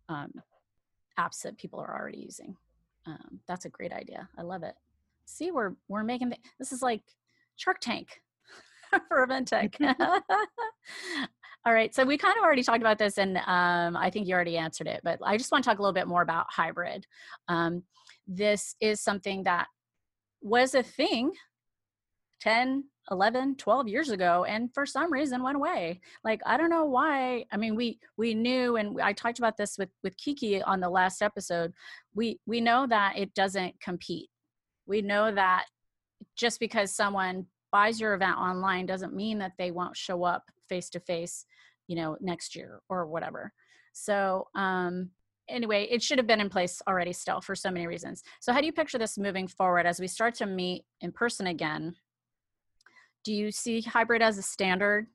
[0.09, 0.31] um,
[1.19, 2.55] apps that people are already using.
[3.05, 4.29] um, that's a great idea.
[4.37, 4.75] I love it.
[5.25, 7.01] See, we're we're making the, this is like
[7.55, 8.21] Shark Tank
[9.07, 9.77] for event tech.
[11.65, 14.35] All right, so we kind of already talked about this, and um, I think you
[14.35, 14.99] already answered it.
[15.01, 17.05] But I just want to talk a little bit more about hybrid.
[17.47, 17.83] Um,
[18.27, 19.67] this is something that
[20.41, 21.31] was a thing
[22.41, 26.85] 10 11 12 years ago and for some reason went away like i don't know
[26.85, 30.79] why i mean we we knew and i talked about this with with kiki on
[30.79, 31.73] the last episode
[32.13, 34.29] we we know that it doesn't compete
[34.85, 35.65] we know that
[36.35, 40.89] just because someone buys your event online doesn't mean that they won't show up face
[40.91, 41.45] to face
[41.87, 43.51] you know next year or whatever.
[43.91, 45.09] So um
[45.49, 48.23] anyway it should have been in place already still for so many reasons.
[48.39, 51.47] So how do you picture this moving forward as we start to meet in person
[51.47, 51.95] again?
[53.25, 55.07] Do you see hybrid as a standard?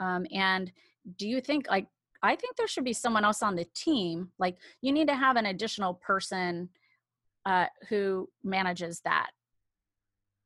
[0.00, 0.70] Um, and
[1.16, 1.86] do you think like
[2.22, 5.36] i think there should be someone else on the team like you need to have
[5.36, 6.68] an additional person
[7.46, 9.30] uh, who manages that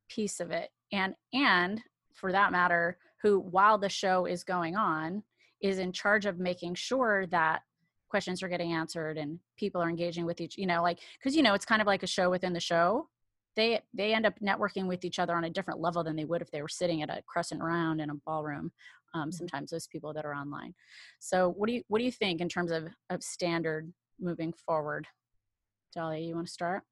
[0.07, 1.81] piece of it and and
[2.13, 5.23] for that matter who while the show is going on
[5.61, 7.61] is in charge of making sure that
[8.09, 11.43] questions are getting answered and people are engaging with each you know like because you
[11.43, 13.09] know it's kind of like a show within the show.
[13.55, 16.41] They they end up networking with each other on a different level than they would
[16.41, 18.71] if they were sitting at a crescent round in a ballroom
[19.13, 19.31] um, mm-hmm.
[19.31, 20.73] sometimes those people that are online.
[21.19, 25.07] So what do you what do you think in terms of, of standard moving forward?
[25.93, 26.83] Dahlia, you want to start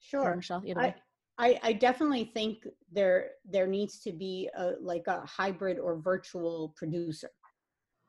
[0.00, 0.22] sure.
[0.22, 0.94] Or michelle either I, way
[1.38, 6.74] I, I definitely think there there needs to be a like a hybrid or virtual
[6.76, 7.30] producer.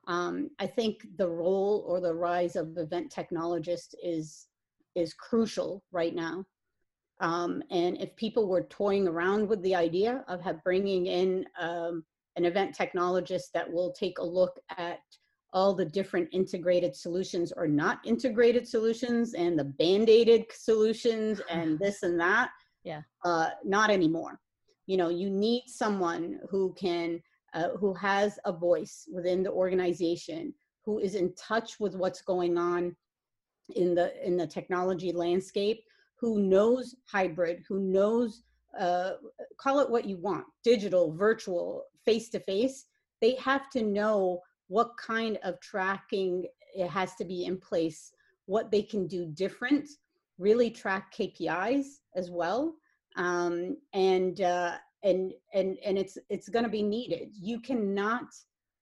[0.06, 4.46] Um, i think the role or the rise of event technologist is
[4.96, 6.44] is crucial right now.
[7.20, 12.02] Um, and if people were toying around with the idea of have bringing in um,
[12.36, 15.00] an event technologist that will take a look at
[15.52, 22.02] all the different integrated solutions or not integrated solutions and the band-aided solutions and this
[22.02, 22.50] and that
[22.84, 23.02] yeah.
[23.24, 24.40] uh, not anymore.
[24.86, 27.20] You know you need someone who can
[27.54, 30.54] uh, who has a voice within the organization
[30.84, 32.96] who is in touch with what's going on
[33.76, 35.84] in the in the technology landscape
[36.20, 38.42] who knows hybrid, who knows,
[38.78, 39.12] uh,
[39.56, 42.84] call it what you want, digital, virtual, face to face,
[43.22, 48.12] they have to know what kind of tracking it has to be in place,
[48.44, 49.88] what they can do different,
[50.40, 51.86] really track KPIs
[52.16, 52.74] as well.
[53.16, 57.30] Um, and, uh, and, and, and it's, it's going to be needed.
[57.34, 58.24] You cannot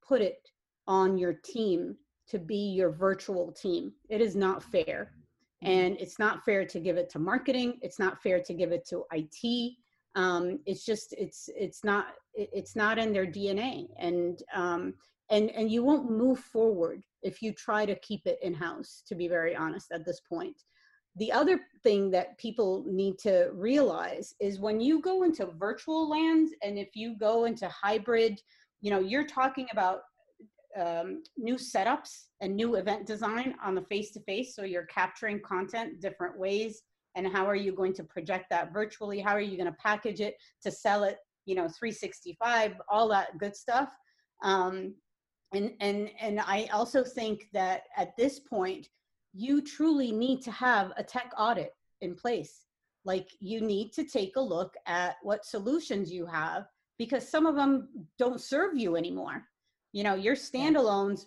[0.06, 0.48] put it
[0.86, 1.96] on your team
[2.28, 3.92] to be your virtual team.
[4.08, 5.12] It is not fair.
[5.64, 5.72] Mm-hmm.
[5.72, 8.86] and it's not fair to give it to marketing it's not fair to give it
[8.86, 9.72] to it
[10.14, 14.94] um, it's just it's it's not it's not in their dna and um,
[15.30, 19.16] and and you won't move forward if you try to keep it in house to
[19.16, 20.62] be very honest at this point
[21.18, 26.52] the other thing that people need to realize is when you go into virtual lands
[26.62, 28.40] and if you go into hybrid
[28.80, 30.00] you know you're talking about
[30.78, 34.54] um, new setups and new event design on the face to face.
[34.54, 36.82] So you're capturing content different ways.
[37.16, 39.20] And how are you going to project that virtually?
[39.20, 43.38] How are you going to package it to sell it, you know, 365, all that
[43.38, 43.90] good stuff.
[44.44, 44.94] Um,
[45.52, 48.88] and, and, and I also think that at this point,
[49.38, 52.64] you truly need to have a tech audit in place.
[53.04, 56.64] Like you need to take a look at what solutions you have
[56.98, 59.44] because some of them don't serve you anymore.
[59.92, 61.26] You know your standalones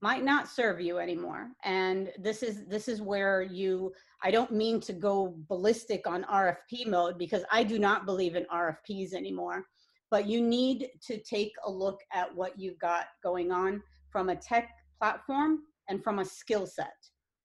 [0.00, 1.48] might not serve you anymore.
[1.64, 6.86] And this is this is where you i don't mean to go ballistic on rfp
[6.86, 9.64] mode because i do not believe in rfps anymore.
[10.12, 14.36] But you need to take a look at what you've got going on from a
[14.36, 14.70] tech
[15.00, 16.94] platform and from a skill set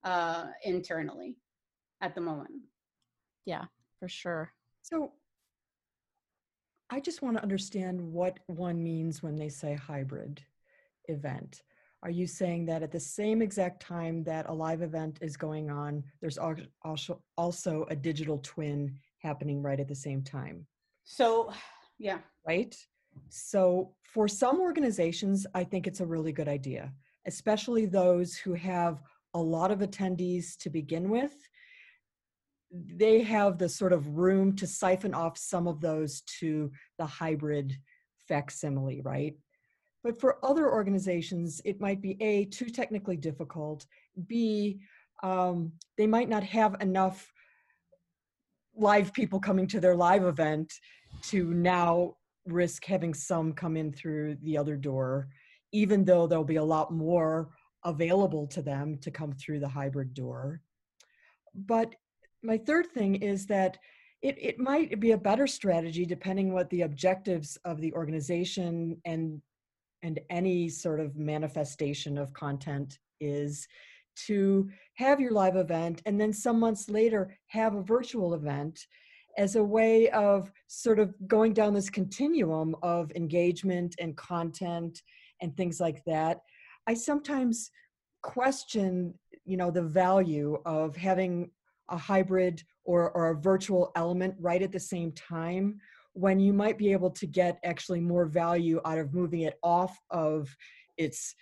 [0.07, 1.37] uh, internally
[2.01, 2.61] at the moment
[3.45, 3.65] yeah
[3.99, 4.51] for sure
[4.81, 5.11] so
[6.89, 10.41] I just want to understand what one means when they say hybrid
[11.09, 11.63] event.
[12.03, 15.69] Are you saying that at the same exact time that a live event is going
[15.69, 20.65] on, there's also also a digital twin happening right at the same time?
[21.03, 21.51] So,
[21.97, 22.19] yeah.
[22.47, 22.75] Right?
[23.29, 26.93] So, for some organizations, I think it's a really good idea,
[27.25, 29.01] especially those who have
[29.33, 31.33] a lot of attendees to begin with
[32.71, 37.77] they have the sort of room to siphon off some of those to the hybrid
[38.27, 39.35] facsimile, right?
[40.03, 43.85] But for other organizations, it might be A, too technically difficult,
[44.27, 44.79] B,
[45.23, 47.31] um, they might not have enough
[48.75, 50.71] live people coming to their live event
[51.23, 52.15] to now
[52.45, 55.29] risk having some come in through the other door,
[55.71, 57.49] even though there'll be a lot more
[57.87, 60.61] available to them to come through the hybrid door.
[61.55, 61.95] But
[62.43, 63.77] my third thing is that
[64.21, 69.41] it, it might be a better strategy depending what the objectives of the organization and
[70.03, 73.67] and any sort of manifestation of content is
[74.27, 78.79] to have your live event and then some months later have a virtual event
[79.37, 85.01] as a way of sort of going down this continuum of engagement and content
[85.41, 86.41] and things like that
[86.87, 87.71] i sometimes
[88.23, 89.13] question
[89.45, 91.49] you know the value of having
[91.89, 95.79] a hybrid or, or a virtual element right at the same time
[96.13, 99.97] when you might be able to get actually more value out of moving it off
[100.09, 100.53] of
[100.97, 101.35] its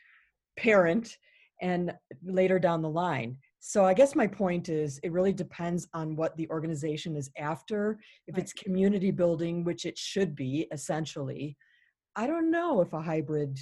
[0.58, 1.18] parent
[1.62, 1.94] and
[2.24, 3.38] later down the line.
[3.62, 7.98] So I guess my point is it really depends on what the organization is after.
[8.28, 8.44] If right.
[8.44, 11.56] it's community building, which it should be essentially,
[12.18, 13.58] I don't know if a hybrid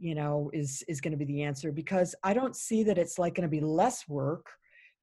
[0.00, 3.18] you know is is going to be the answer because I don't see that it's
[3.18, 4.46] like going to be less work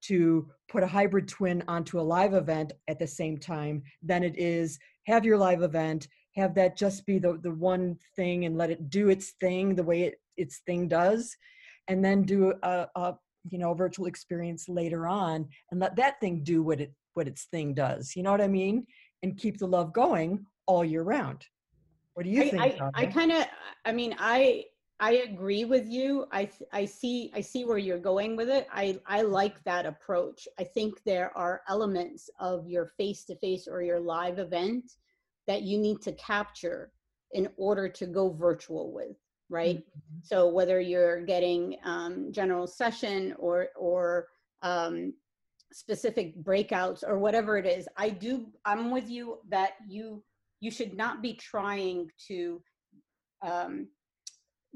[0.00, 4.38] to put a hybrid twin onto a live event at the same time than it
[4.38, 8.70] is have your live event have that just be the, the one thing and let
[8.70, 11.36] it do its thing the way it its thing does
[11.88, 13.14] and then do a, a
[13.50, 17.46] you know virtual experience later on and let that thing do what it what its
[17.46, 18.86] thing does you know what i mean?
[19.24, 21.44] And keep the love going all year round.
[22.14, 23.46] What do you I, think i, I kind of
[23.84, 24.64] i mean i
[25.00, 26.26] I agree with you.
[26.32, 28.66] I I see I see where you're going with it.
[28.72, 30.48] I I like that approach.
[30.58, 34.92] I think there are elements of your face to face or your live event
[35.46, 36.92] that you need to capture
[37.32, 39.16] in order to go virtual with,
[39.48, 39.78] right?
[39.78, 40.18] Mm-hmm.
[40.22, 44.26] So whether you're getting um, general session or or
[44.62, 45.14] um,
[45.72, 48.48] specific breakouts or whatever it is, I do.
[48.64, 50.24] I'm with you that you
[50.60, 52.60] you should not be trying to
[53.42, 53.86] um,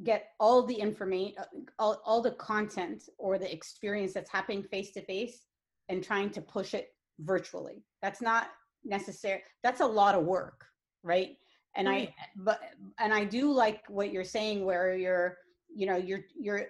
[0.05, 1.37] get all the information,
[1.79, 5.47] all, all the content or the experience that's happening face to face
[5.89, 7.85] and trying to push it virtually.
[8.01, 8.49] That's not
[8.85, 9.43] necessary.
[9.63, 10.65] That's a lot of work,
[11.03, 11.37] right?
[11.77, 12.09] And right.
[12.09, 12.61] I, but,
[12.99, 15.39] and I do like what you're saying where you're,
[15.75, 16.67] you know, you're, you're,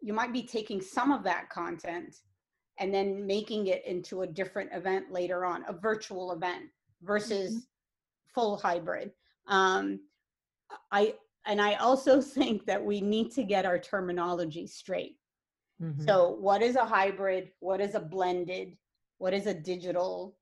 [0.00, 2.16] you might be taking some of that content
[2.78, 6.64] and then making it into a different event later on, a virtual event
[7.02, 7.60] versus mm-hmm.
[8.34, 9.10] full hybrid.
[9.48, 10.00] Um,
[10.90, 11.14] I
[11.46, 15.16] and I also think that we need to get our terminology straight.
[15.82, 16.04] Mm-hmm.
[16.04, 17.50] So, what is a hybrid?
[17.60, 18.76] What is a blended?
[19.18, 20.36] What is a digital?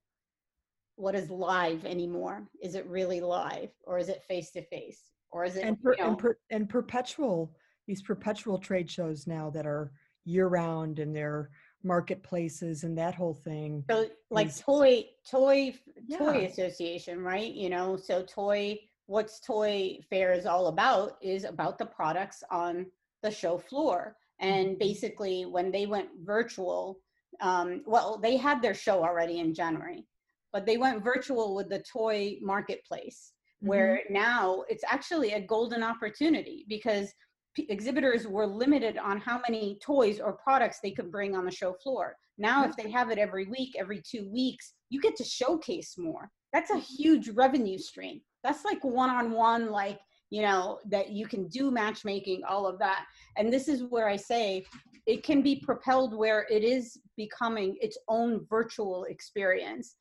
[0.96, 2.48] What is live anymore?
[2.62, 5.00] Is it really live or is it face to face?
[5.32, 7.52] Or is it and, per, you know, and, per, and perpetual
[7.86, 9.92] these perpetual trade shows now that are
[10.24, 11.50] year round and they're
[11.82, 13.84] marketplaces and that whole thing.
[13.90, 15.74] So like is, toy toy
[16.06, 16.18] yeah.
[16.18, 17.52] toy association, right?
[17.52, 22.86] You know, so toy what's Toy Fair is all about is about the products on
[23.22, 24.16] the show floor.
[24.40, 24.78] And mm-hmm.
[24.78, 26.98] basically, when they went virtual,
[27.40, 30.06] um, well, they had their show already in January,
[30.52, 33.32] but they went virtual with the toy marketplace,
[33.62, 33.68] mm-hmm.
[33.68, 37.12] where now it's actually a golden opportunity because
[37.54, 41.50] p- exhibitors were limited on how many toys or products they could bring on the
[41.50, 42.16] show floor.
[42.38, 42.70] Now, mm-hmm.
[42.70, 46.30] if they have it every week, every two weeks, you get to showcase more.
[46.52, 47.02] That's a mm-hmm.
[47.02, 49.98] huge revenue stream that's like one-on-one like
[50.30, 53.06] you know that you can do matchmaking all of that.
[53.36, 54.64] And this is where i say
[55.06, 59.96] it can be propelled where it is becoming its own virtual experience.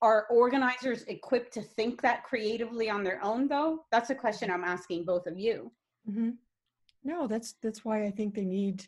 [0.00, 3.84] Are organizers equipped to think that creatively on their own though?
[3.92, 5.72] That's a question i'm asking both of you.
[6.08, 6.30] Mm-hmm.
[7.04, 8.86] no that's that's why i think they need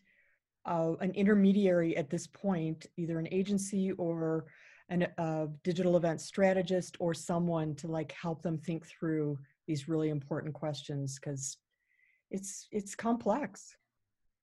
[0.67, 4.47] uh, an intermediary at this point either an agency or
[4.91, 10.11] an, a digital event strategist or someone to like help them think through these really
[10.11, 11.57] important questions because
[12.31, 13.77] it's it's complex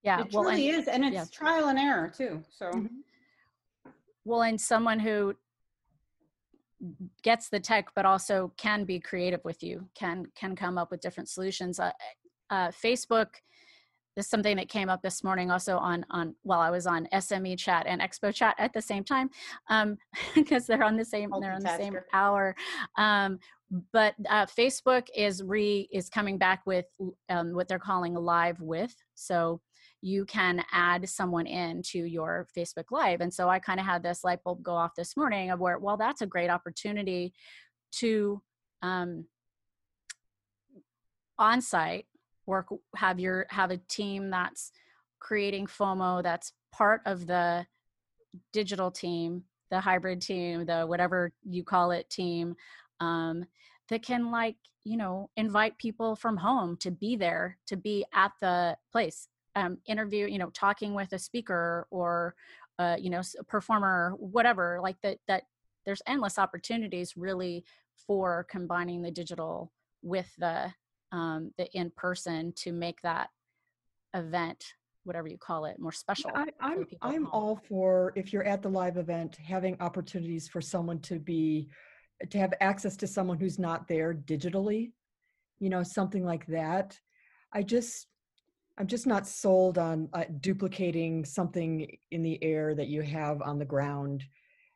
[0.04, 1.26] yeah it well, really and, is and it's yeah.
[1.32, 2.88] trial and error too so mm-hmm.
[4.26, 5.36] well and someone who
[7.24, 11.02] gets the tech but also can be creative with you can can come up with
[11.02, 11.92] different solutions uh,
[12.50, 13.28] uh, facebook
[14.18, 17.08] this is something that came up this morning also on on while I was on
[17.14, 19.30] SME chat and Expo chat at the same time
[20.36, 22.56] because um, they're on the same they're on the same hour.
[22.98, 23.38] Um,
[23.94, 26.86] but uh, Facebook is re is coming back with
[27.30, 28.96] um, what they're calling live with.
[29.14, 29.62] So
[30.02, 33.22] you can add someone in to your Facebook Live.
[33.22, 35.80] And so I kind of had this light bulb go off this morning of where,
[35.80, 37.34] well, that's a great opportunity
[37.94, 38.42] to
[38.84, 39.26] um,
[41.40, 42.06] on site
[42.48, 44.72] work have your have a team that's
[45.20, 47.66] creating fomo that's part of the
[48.54, 52.56] digital team the hybrid team the whatever you call it team
[53.00, 53.46] um,
[53.90, 58.32] that can like you know invite people from home to be there to be at
[58.42, 62.36] the place um, interview you know talking with a speaker or
[62.80, 65.44] uh, you know a performer whatever like that that
[65.86, 67.64] there's endless opportunities really
[68.08, 69.72] for combining the digital
[70.02, 70.72] with the
[71.12, 73.30] um, the in person to make that
[74.14, 74.64] event
[75.04, 78.70] whatever you call it more special I, i'm i'm all for if you're at the
[78.70, 81.70] live event having opportunities for someone to be
[82.30, 84.92] to have access to someone who's not there digitally
[85.60, 87.00] you know something like that.
[87.54, 88.08] I just
[88.78, 93.58] i'm just not sold on uh, duplicating something in the air that you have on
[93.58, 94.24] the ground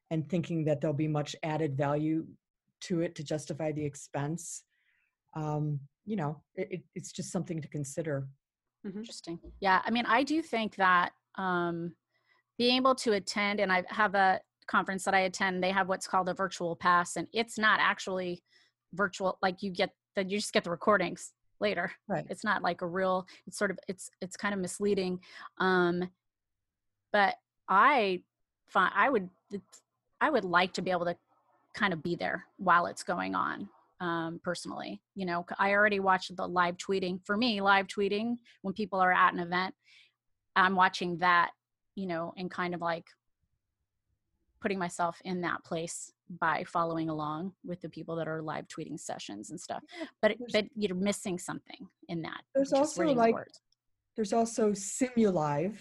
[0.09, 2.25] and thinking that there'll be much added value
[2.79, 4.63] to it to justify the expense
[5.33, 8.27] um, you know it, it's just something to consider.
[8.85, 8.99] Mm-hmm.
[8.99, 9.39] interesting.
[9.59, 11.93] Yeah i mean i do think that um,
[12.57, 16.07] being able to attend and i have a conference that i attend they have what's
[16.07, 18.41] called a virtual pass and it's not actually
[18.93, 21.91] virtual like you get that you just get the recordings later.
[22.07, 22.25] Right.
[22.29, 25.19] It's not like a real it's sort of it's it's kind of misleading
[25.59, 26.09] um
[27.13, 27.35] but
[27.69, 28.21] i
[28.67, 29.29] find i would
[30.19, 31.15] i would like to be able to
[31.73, 33.69] kind of be there while it's going on
[34.01, 38.73] um, personally you know i already watched the live tweeting for me live tweeting when
[38.73, 39.73] people are at an event
[40.57, 41.51] i'm watching that
[41.95, 43.05] you know and kind of like
[44.61, 48.99] putting myself in that place by following along with the people that are live tweeting
[48.99, 49.83] sessions and stuff.
[50.21, 53.45] But but you're missing something in that there's also like the
[54.15, 55.75] there's also simulive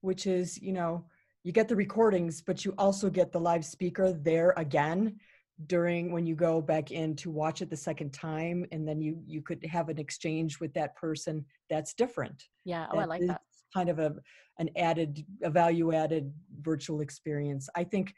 [0.00, 1.04] which is you know
[1.44, 5.16] you get the recordings but you also get the live speaker there again
[5.64, 9.18] during when you go back in to watch it the second time and then you
[9.26, 12.44] you could have an exchange with that person that's different.
[12.64, 13.40] Yeah oh that i like that.
[13.72, 14.14] kind of a
[14.58, 17.68] an added a value added virtual experience.
[17.74, 18.12] I think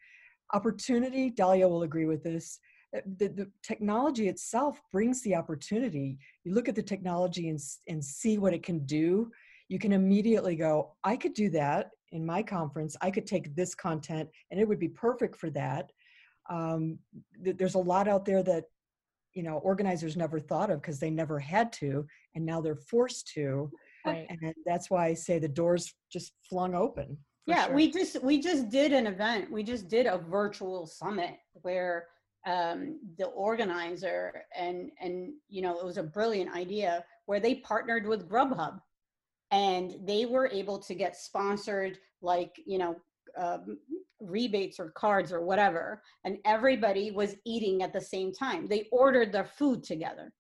[0.53, 2.59] opportunity dahlia will agree with this
[2.97, 6.18] uh, the, the technology itself brings the opportunity.
[6.45, 9.30] You look at the technology and, and see what it can do.
[9.68, 12.97] You can immediately go i could do that in my conference.
[13.01, 15.93] I could take this content and it would be perfect for that
[16.49, 16.99] um,
[17.44, 18.64] th- there's a lot out there that
[19.34, 23.28] you know organizers never thought of because they never had to and now they're forced
[23.28, 23.70] to
[24.05, 24.26] right.
[24.30, 27.74] and that's why i say the doors just flung open yeah sure.
[27.74, 32.07] we just we just did an event we just did a virtual summit where
[32.46, 38.07] um, the organizer and and you know it was a brilliant idea where they partnered
[38.07, 38.80] with grubhub
[39.51, 42.96] and they were able to get sponsored like you know
[43.36, 43.78] um,
[44.20, 49.32] rebates or cards or whatever and everybody was eating at the same time they ordered
[49.32, 50.32] their food together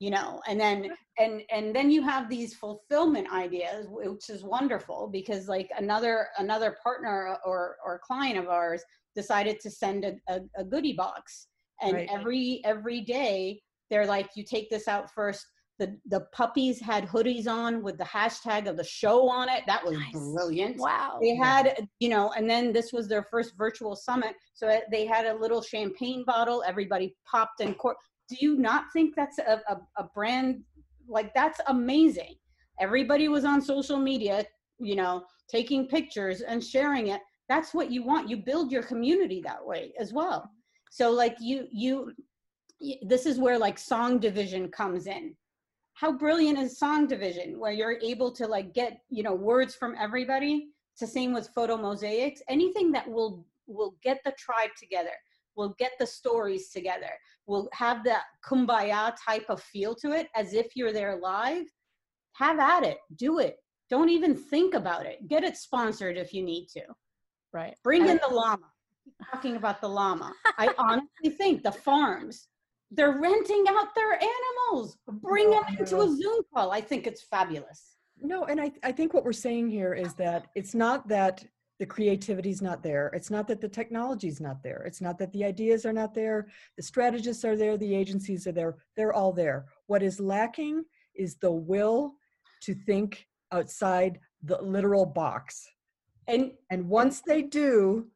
[0.00, 5.08] you know and then and and then you have these fulfillment ideas which is wonderful
[5.12, 8.82] because like another another partner or or client of ours
[9.14, 11.48] decided to send a, a, a goodie box
[11.82, 12.08] and right.
[12.10, 13.60] every every day
[13.90, 15.46] they're like you take this out first
[15.78, 19.62] the the puppies had hoodies on with the hashtag of the show on it.
[19.66, 20.12] That was nice.
[20.12, 20.78] brilliant.
[20.78, 21.18] Wow.
[21.20, 24.34] They had you know and then this was their first virtual summit.
[24.54, 26.64] So uh, they had a little champagne bottle.
[26.66, 27.96] Everybody popped and cor-
[28.28, 30.62] do you not think that's a, a, a brand
[31.08, 32.34] like that's amazing?
[32.80, 34.44] Everybody was on social media
[34.80, 37.20] you know taking pictures and sharing it.
[37.48, 38.28] That's what you want.
[38.28, 40.50] You build your community that way as well.
[40.90, 42.12] So like you you
[43.02, 45.34] this is where like SongDivision comes in
[45.98, 50.68] how brilliant is SongDivision where you're able to like get you know words from everybody?
[50.92, 52.40] It's the same with photo mosaics.
[52.48, 55.10] Anything that will will get the tribe together
[55.56, 57.10] will get the stories together
[57.46, 61.66] will have that kumbaya type of feel to it as if you're there live
[62.34, 62.98] have at it.
[63.16, 63.56] Do it.
[63.90, 65.26] Don't even think about it.
[65.26, 66.82] Get it sponsored if you need to.
[67.52, 67.74] Right.
[67.82, 68.70] Bring in the llama.
[69.32, 70.32] Talking about the llama.
[70.58, 72.46] I honestly think the farms
[72.90, 74.96] they're renting out their animals.
[75.06, 76.70] Bring them into a Zoom call.
[76.72, 77.96] I think it's fabulous.
[78.20, 81.44] No, and I, I think what we're saying here is that it's not that
[81.78, 83.08] the creativity is not there.
[83.14, 84.82] It's not that the technology is not there.
[84.84, 86.48] It's not that the ideas are not there.
[86.76, 87.76] The strategists are there.
[87.76, 88.76] The agencies are there.
[88.96, 89.66] They're all there.
[89.86, 90.84] What is lacking
[91.14, 92.14] is the will
[92.62, 95.68] to think outside the literal box.
[96.26, 98.08] And and once they do,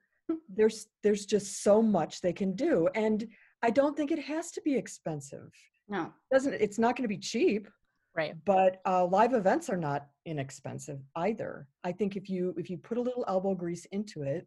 [0.48, 2.88] there's there's just so much they can do.
[2.94, 3.26] And
[3.62, 5.52] I don't think it has to be expensive.
[5.88, 7.68] No, it doesn't it's not going to be cheap.
[8.14, 8.34] Right.
[8.44, 11.66] But uh, live events are not inexpensive either.
[11.82, 14.46] I think if you if you put a little elbow grease into it,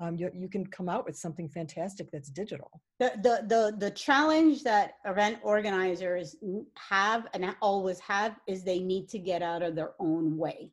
[0.00, 2.82] um, you, you can come out with something fantastic that's digital.
[2.98, 6.36] The, the the the challenge that event organizers
[6.76, 10.70] have and always have is they need to get out of their own way.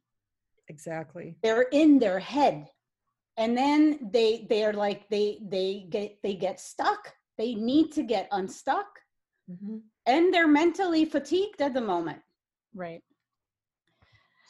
[0.70, 1.36] Exactly.
[1.44, 2.68] They're in their head,
[3.38, 8.04] and then they they are like they they get they get stuck they need to
[8.04, 8.88] get unstuck
[9.50, 9.78] mm-hmm.
[10.06, 12.20] and they're mentally fatigued at the moment.
[12.74, 13.02] Right.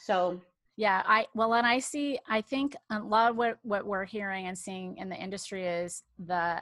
[0.00, 0.40] So
[0.76, 4.46] yeah i well and i see i think a lot of what what we're hearing
[4.46, 6.60] and seeing in the industry is the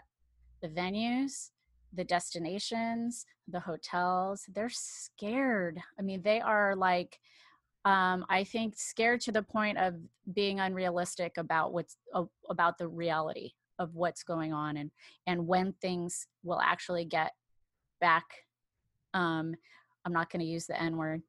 [0.61, 1.51] the venues
[1.95, 5.81] the destinations the hotels they're scared.
[5.99, 7.19] I mean they are like
[7.85, 9.95] um, i think scared to the point of
[10.33, 13.51] being unrealistic about what's uh, about the reality
[13.83, 14.91] of what's going on and
[15.27, 17.33] and when things will actually get
[18.01, 18.25] back
[19.15, 19.55] um,
[20.05, 21.23] i'm not going to use the n word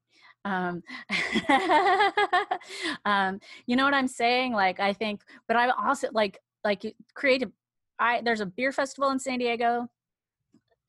[0.46, 0.82] um,
[3.06, 4.52] um, you know what i'm saying?
[4.52, 6.82] Like i think but i also like like
[7.14, 7.50] creative
[7.98, 9.88] i there's a beer festival in san diego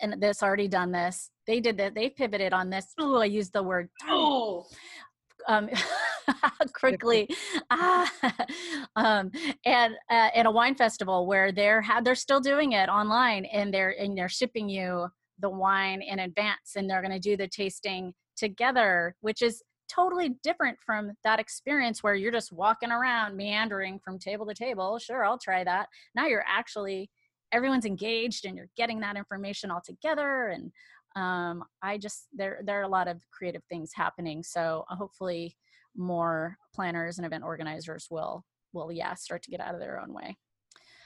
[0.02, 1.32] and this already done this.
[1.48, 2.94] They did that they pivoted on this.
[3.00, 4.66] Oh i used the word oh
[5.48, 5.70] um
[6.74, 7.30] quickly
[7.72, 8.12] ah,
[8.96, 9.32] um
[9.66, 13.74] and uh, at a wine festival where they're had they're still doing it online and
[13.74, 15.08] they're and they're shipping you
[15.40, 19.62] the wine in advance and they're going to do the tasting together, which is
[19.94, 24.98] totally different from that experience where you're just walking around meandering from table to table.
[24.98, 25.88] Sure, I'll try that.
[26.16, 27.10] Now you're actually
[27.52, 30.72] everyone's engaged and you're getting that information all together and
[31.16, 34.44] um, I just there there are a lot of creative things happening.
[34.44, 35.56] So uh, hopefully
[35.96, 40.14] more planners and event organizers will will yeah start to get out of their own
[40.14, 40.38] way.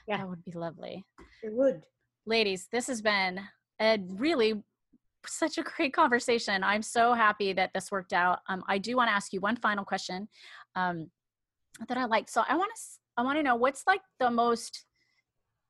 [0.08, 1.06] Yeah, that would be lovely.
[1.44, 1.84] It would.
[2.26, 3.40] Ladies, this has been
[3.80, 4.64] a really
[5.26, 6.64] such a great conversation.
[6.64, 8.40] I'm so happy that this worked out.
[8.48, 10.28] Um, I do want to ask you one final question
[10.76, 11.10] um,
[11.88, 12.30] that I like.
[12.30, 12.82] So I want to
[13.18, 14.86] I want to know what's like the most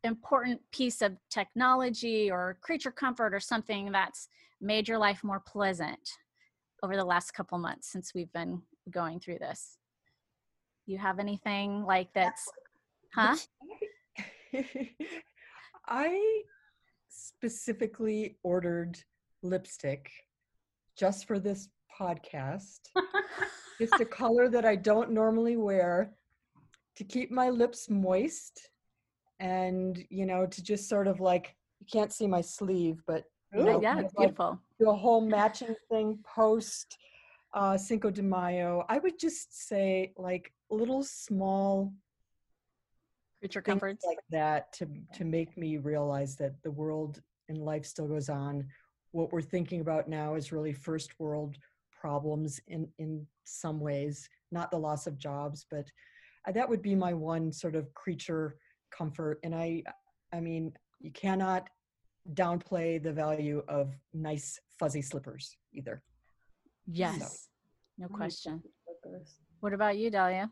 [0.03, 4.29] important piece of technology or creature comfort or something that's
[4.61, 5.99] made your life more pleasant
[6.83, 9.77] over the last couple months since we've been going through this.
[10.85, 12.49] You have anything like that's,
[13.13, 13.35] huh?
[15.87, 16.41] I
[17.09, 18.97] specifically ordered
[19.43, 20.11] lipstick
[20.97, 21.69] just for this
[21.99, 22.79] podcast.
[23.79, 26.11] it's a color that I don't normally wear
[26.95, 28.69] to keep my lips moist
[29.39, 33.23] and, you know, to just sort of like, you can't see my sleeve, but
[33.53, 34.49] know, yeah, it's beautiful.
[34.49, 36.97] Like do a whole matching thing post
[37.53, 38.85] uh, Cinco de Mayo.
[38.89, 41.93] I would just say like little small
[43.39, 48.07] creature comforts like that to to make me realize that the world and life still
[48.07, 48.65] goes on
[49.11, 51.57] what we're thinking about now is really first world
[51.91, 55.85] problems in in some ways not the loss of jobs but
[56.47, 58.57] uh, that would be my one sort of creature
[58.91, 59.81] comfort and i
[60.33, 61.69] i mean you cannot
[62.33, 66.03] downplay the value of nice fuzzy slippers either
[66.91, 67.19] yes.
[67.19, 67.27] So.
[67.97, 68.63] no question.
[69.59, 70.49] what about you dahlia?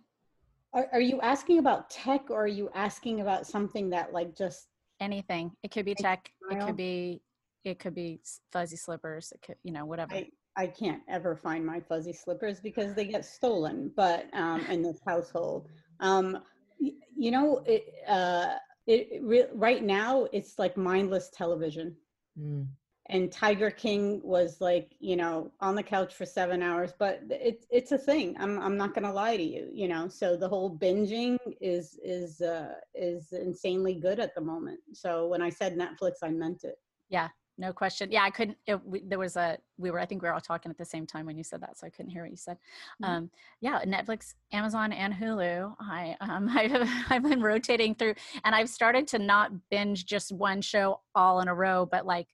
[0.74, 4.68] Are, are you asking about tech or are you asking about something that like just
[5.00, 5.52] anything.
[5.64, 6.32] It could be tech.
[6.52, 7.22] It could be
[7.64, 8.22] it could be
[8.52, 9.32] fuzzy slippers.
[9.34, 10.16] It could you know whatever.
[10.16, 14.82] I, I can't ever find my fuzzy slippers because they get stolen but um in
[14.82, 15.68] this household.
[16.00, 16.40] Um
[16.80, 21.96] you know it uh it re- right now it's like mindless television.
[22.40, 22.68] Mm.
[23.10, 27.66] And tiger king was like you know on the couch for seven hours but it's
[27.70, 30.76] it's a thing i'm i'm not gonna lie to you you know so the whole
[30.76, 36.16] binging is is uh is insanely good at the moment so when i said netflix
[36.24, 36.76] i meant it
[37.10, 37.30] yeah
[37.60, 38.12] no question.
[38.12, 38.58] Yeah, I couldn't.
[38.68, 39.58] It, we, there was a.
[39.80, 40.00] We were.
[40.00, 41.88] I think we were all talking at the same time when you said that, so
[41.88, 42.58] I couldn't hear what you said.
[43.02, 43.12] Mm-hmm.
[43.12, 43.32] Um,
[43.62, 45.74] yeah, Netflix, Amazon, and Hulu.
[45.80, 50.62] I um, I've, I've been rotating through, and I've started to not binge just one
[50.62, 52.28] show all in a row, but like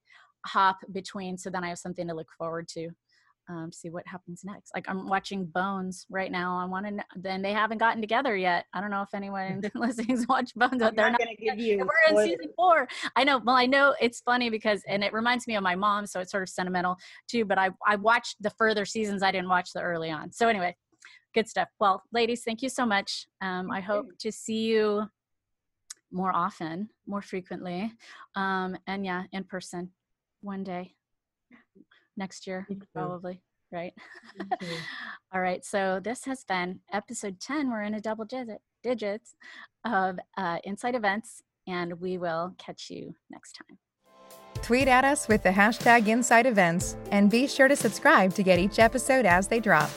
[0.45, 2.89] hop between, so then I have something to look forward to
[3.49, 4.71] um, see what happens next.
[4.73, 6.57] Like I'm watching Bones right now.
[6.57, 7.03] I want to.
[7.15, 8.65] Then they haven't gotten together yet.
[8.73, 11.79] I don't know if anyone listening's watched Bones, but they're not, going to give you.
[11.79, 12.87] We're in season four.
[13.15, 13.39] I know.
[13.43, 16.31] Well, I know it's funny because, and it reminds me of my mom, so it's
[16.31, 17.45] sort of sentimental too.
[17.45, 19.23] But I I watched the further seasons.
[19.23, 20.31] I didn't watch the early on.
[20.31, 20.75] So anyway,
[21.33, 21.67] good stuff.
[21.79, 23.27] Well, ladies, thank you so much.
[23.41, 25.03] Um, I hope to see you
[26.11, 27.91] more often, more frequently,
[28.35, 29.89] um, and yeah, in person
[30.43, 30.93] one day
[32.17, 33.41] next year, probably,
[33.71, 33.93] right?
[35.33, 35.65] All right.
[35.65, 37.71] So this has been episode 10.
[37.71, 39.35] We're in a double digit digits
[39.85, 43.77] of uh, Inside Events, and we will catch you next time.
[44.61, 48.59] Tweet at us with the hashtag Inside Events, and be sure to subscribe to get
[48.59, 49.89] each episode as they drop.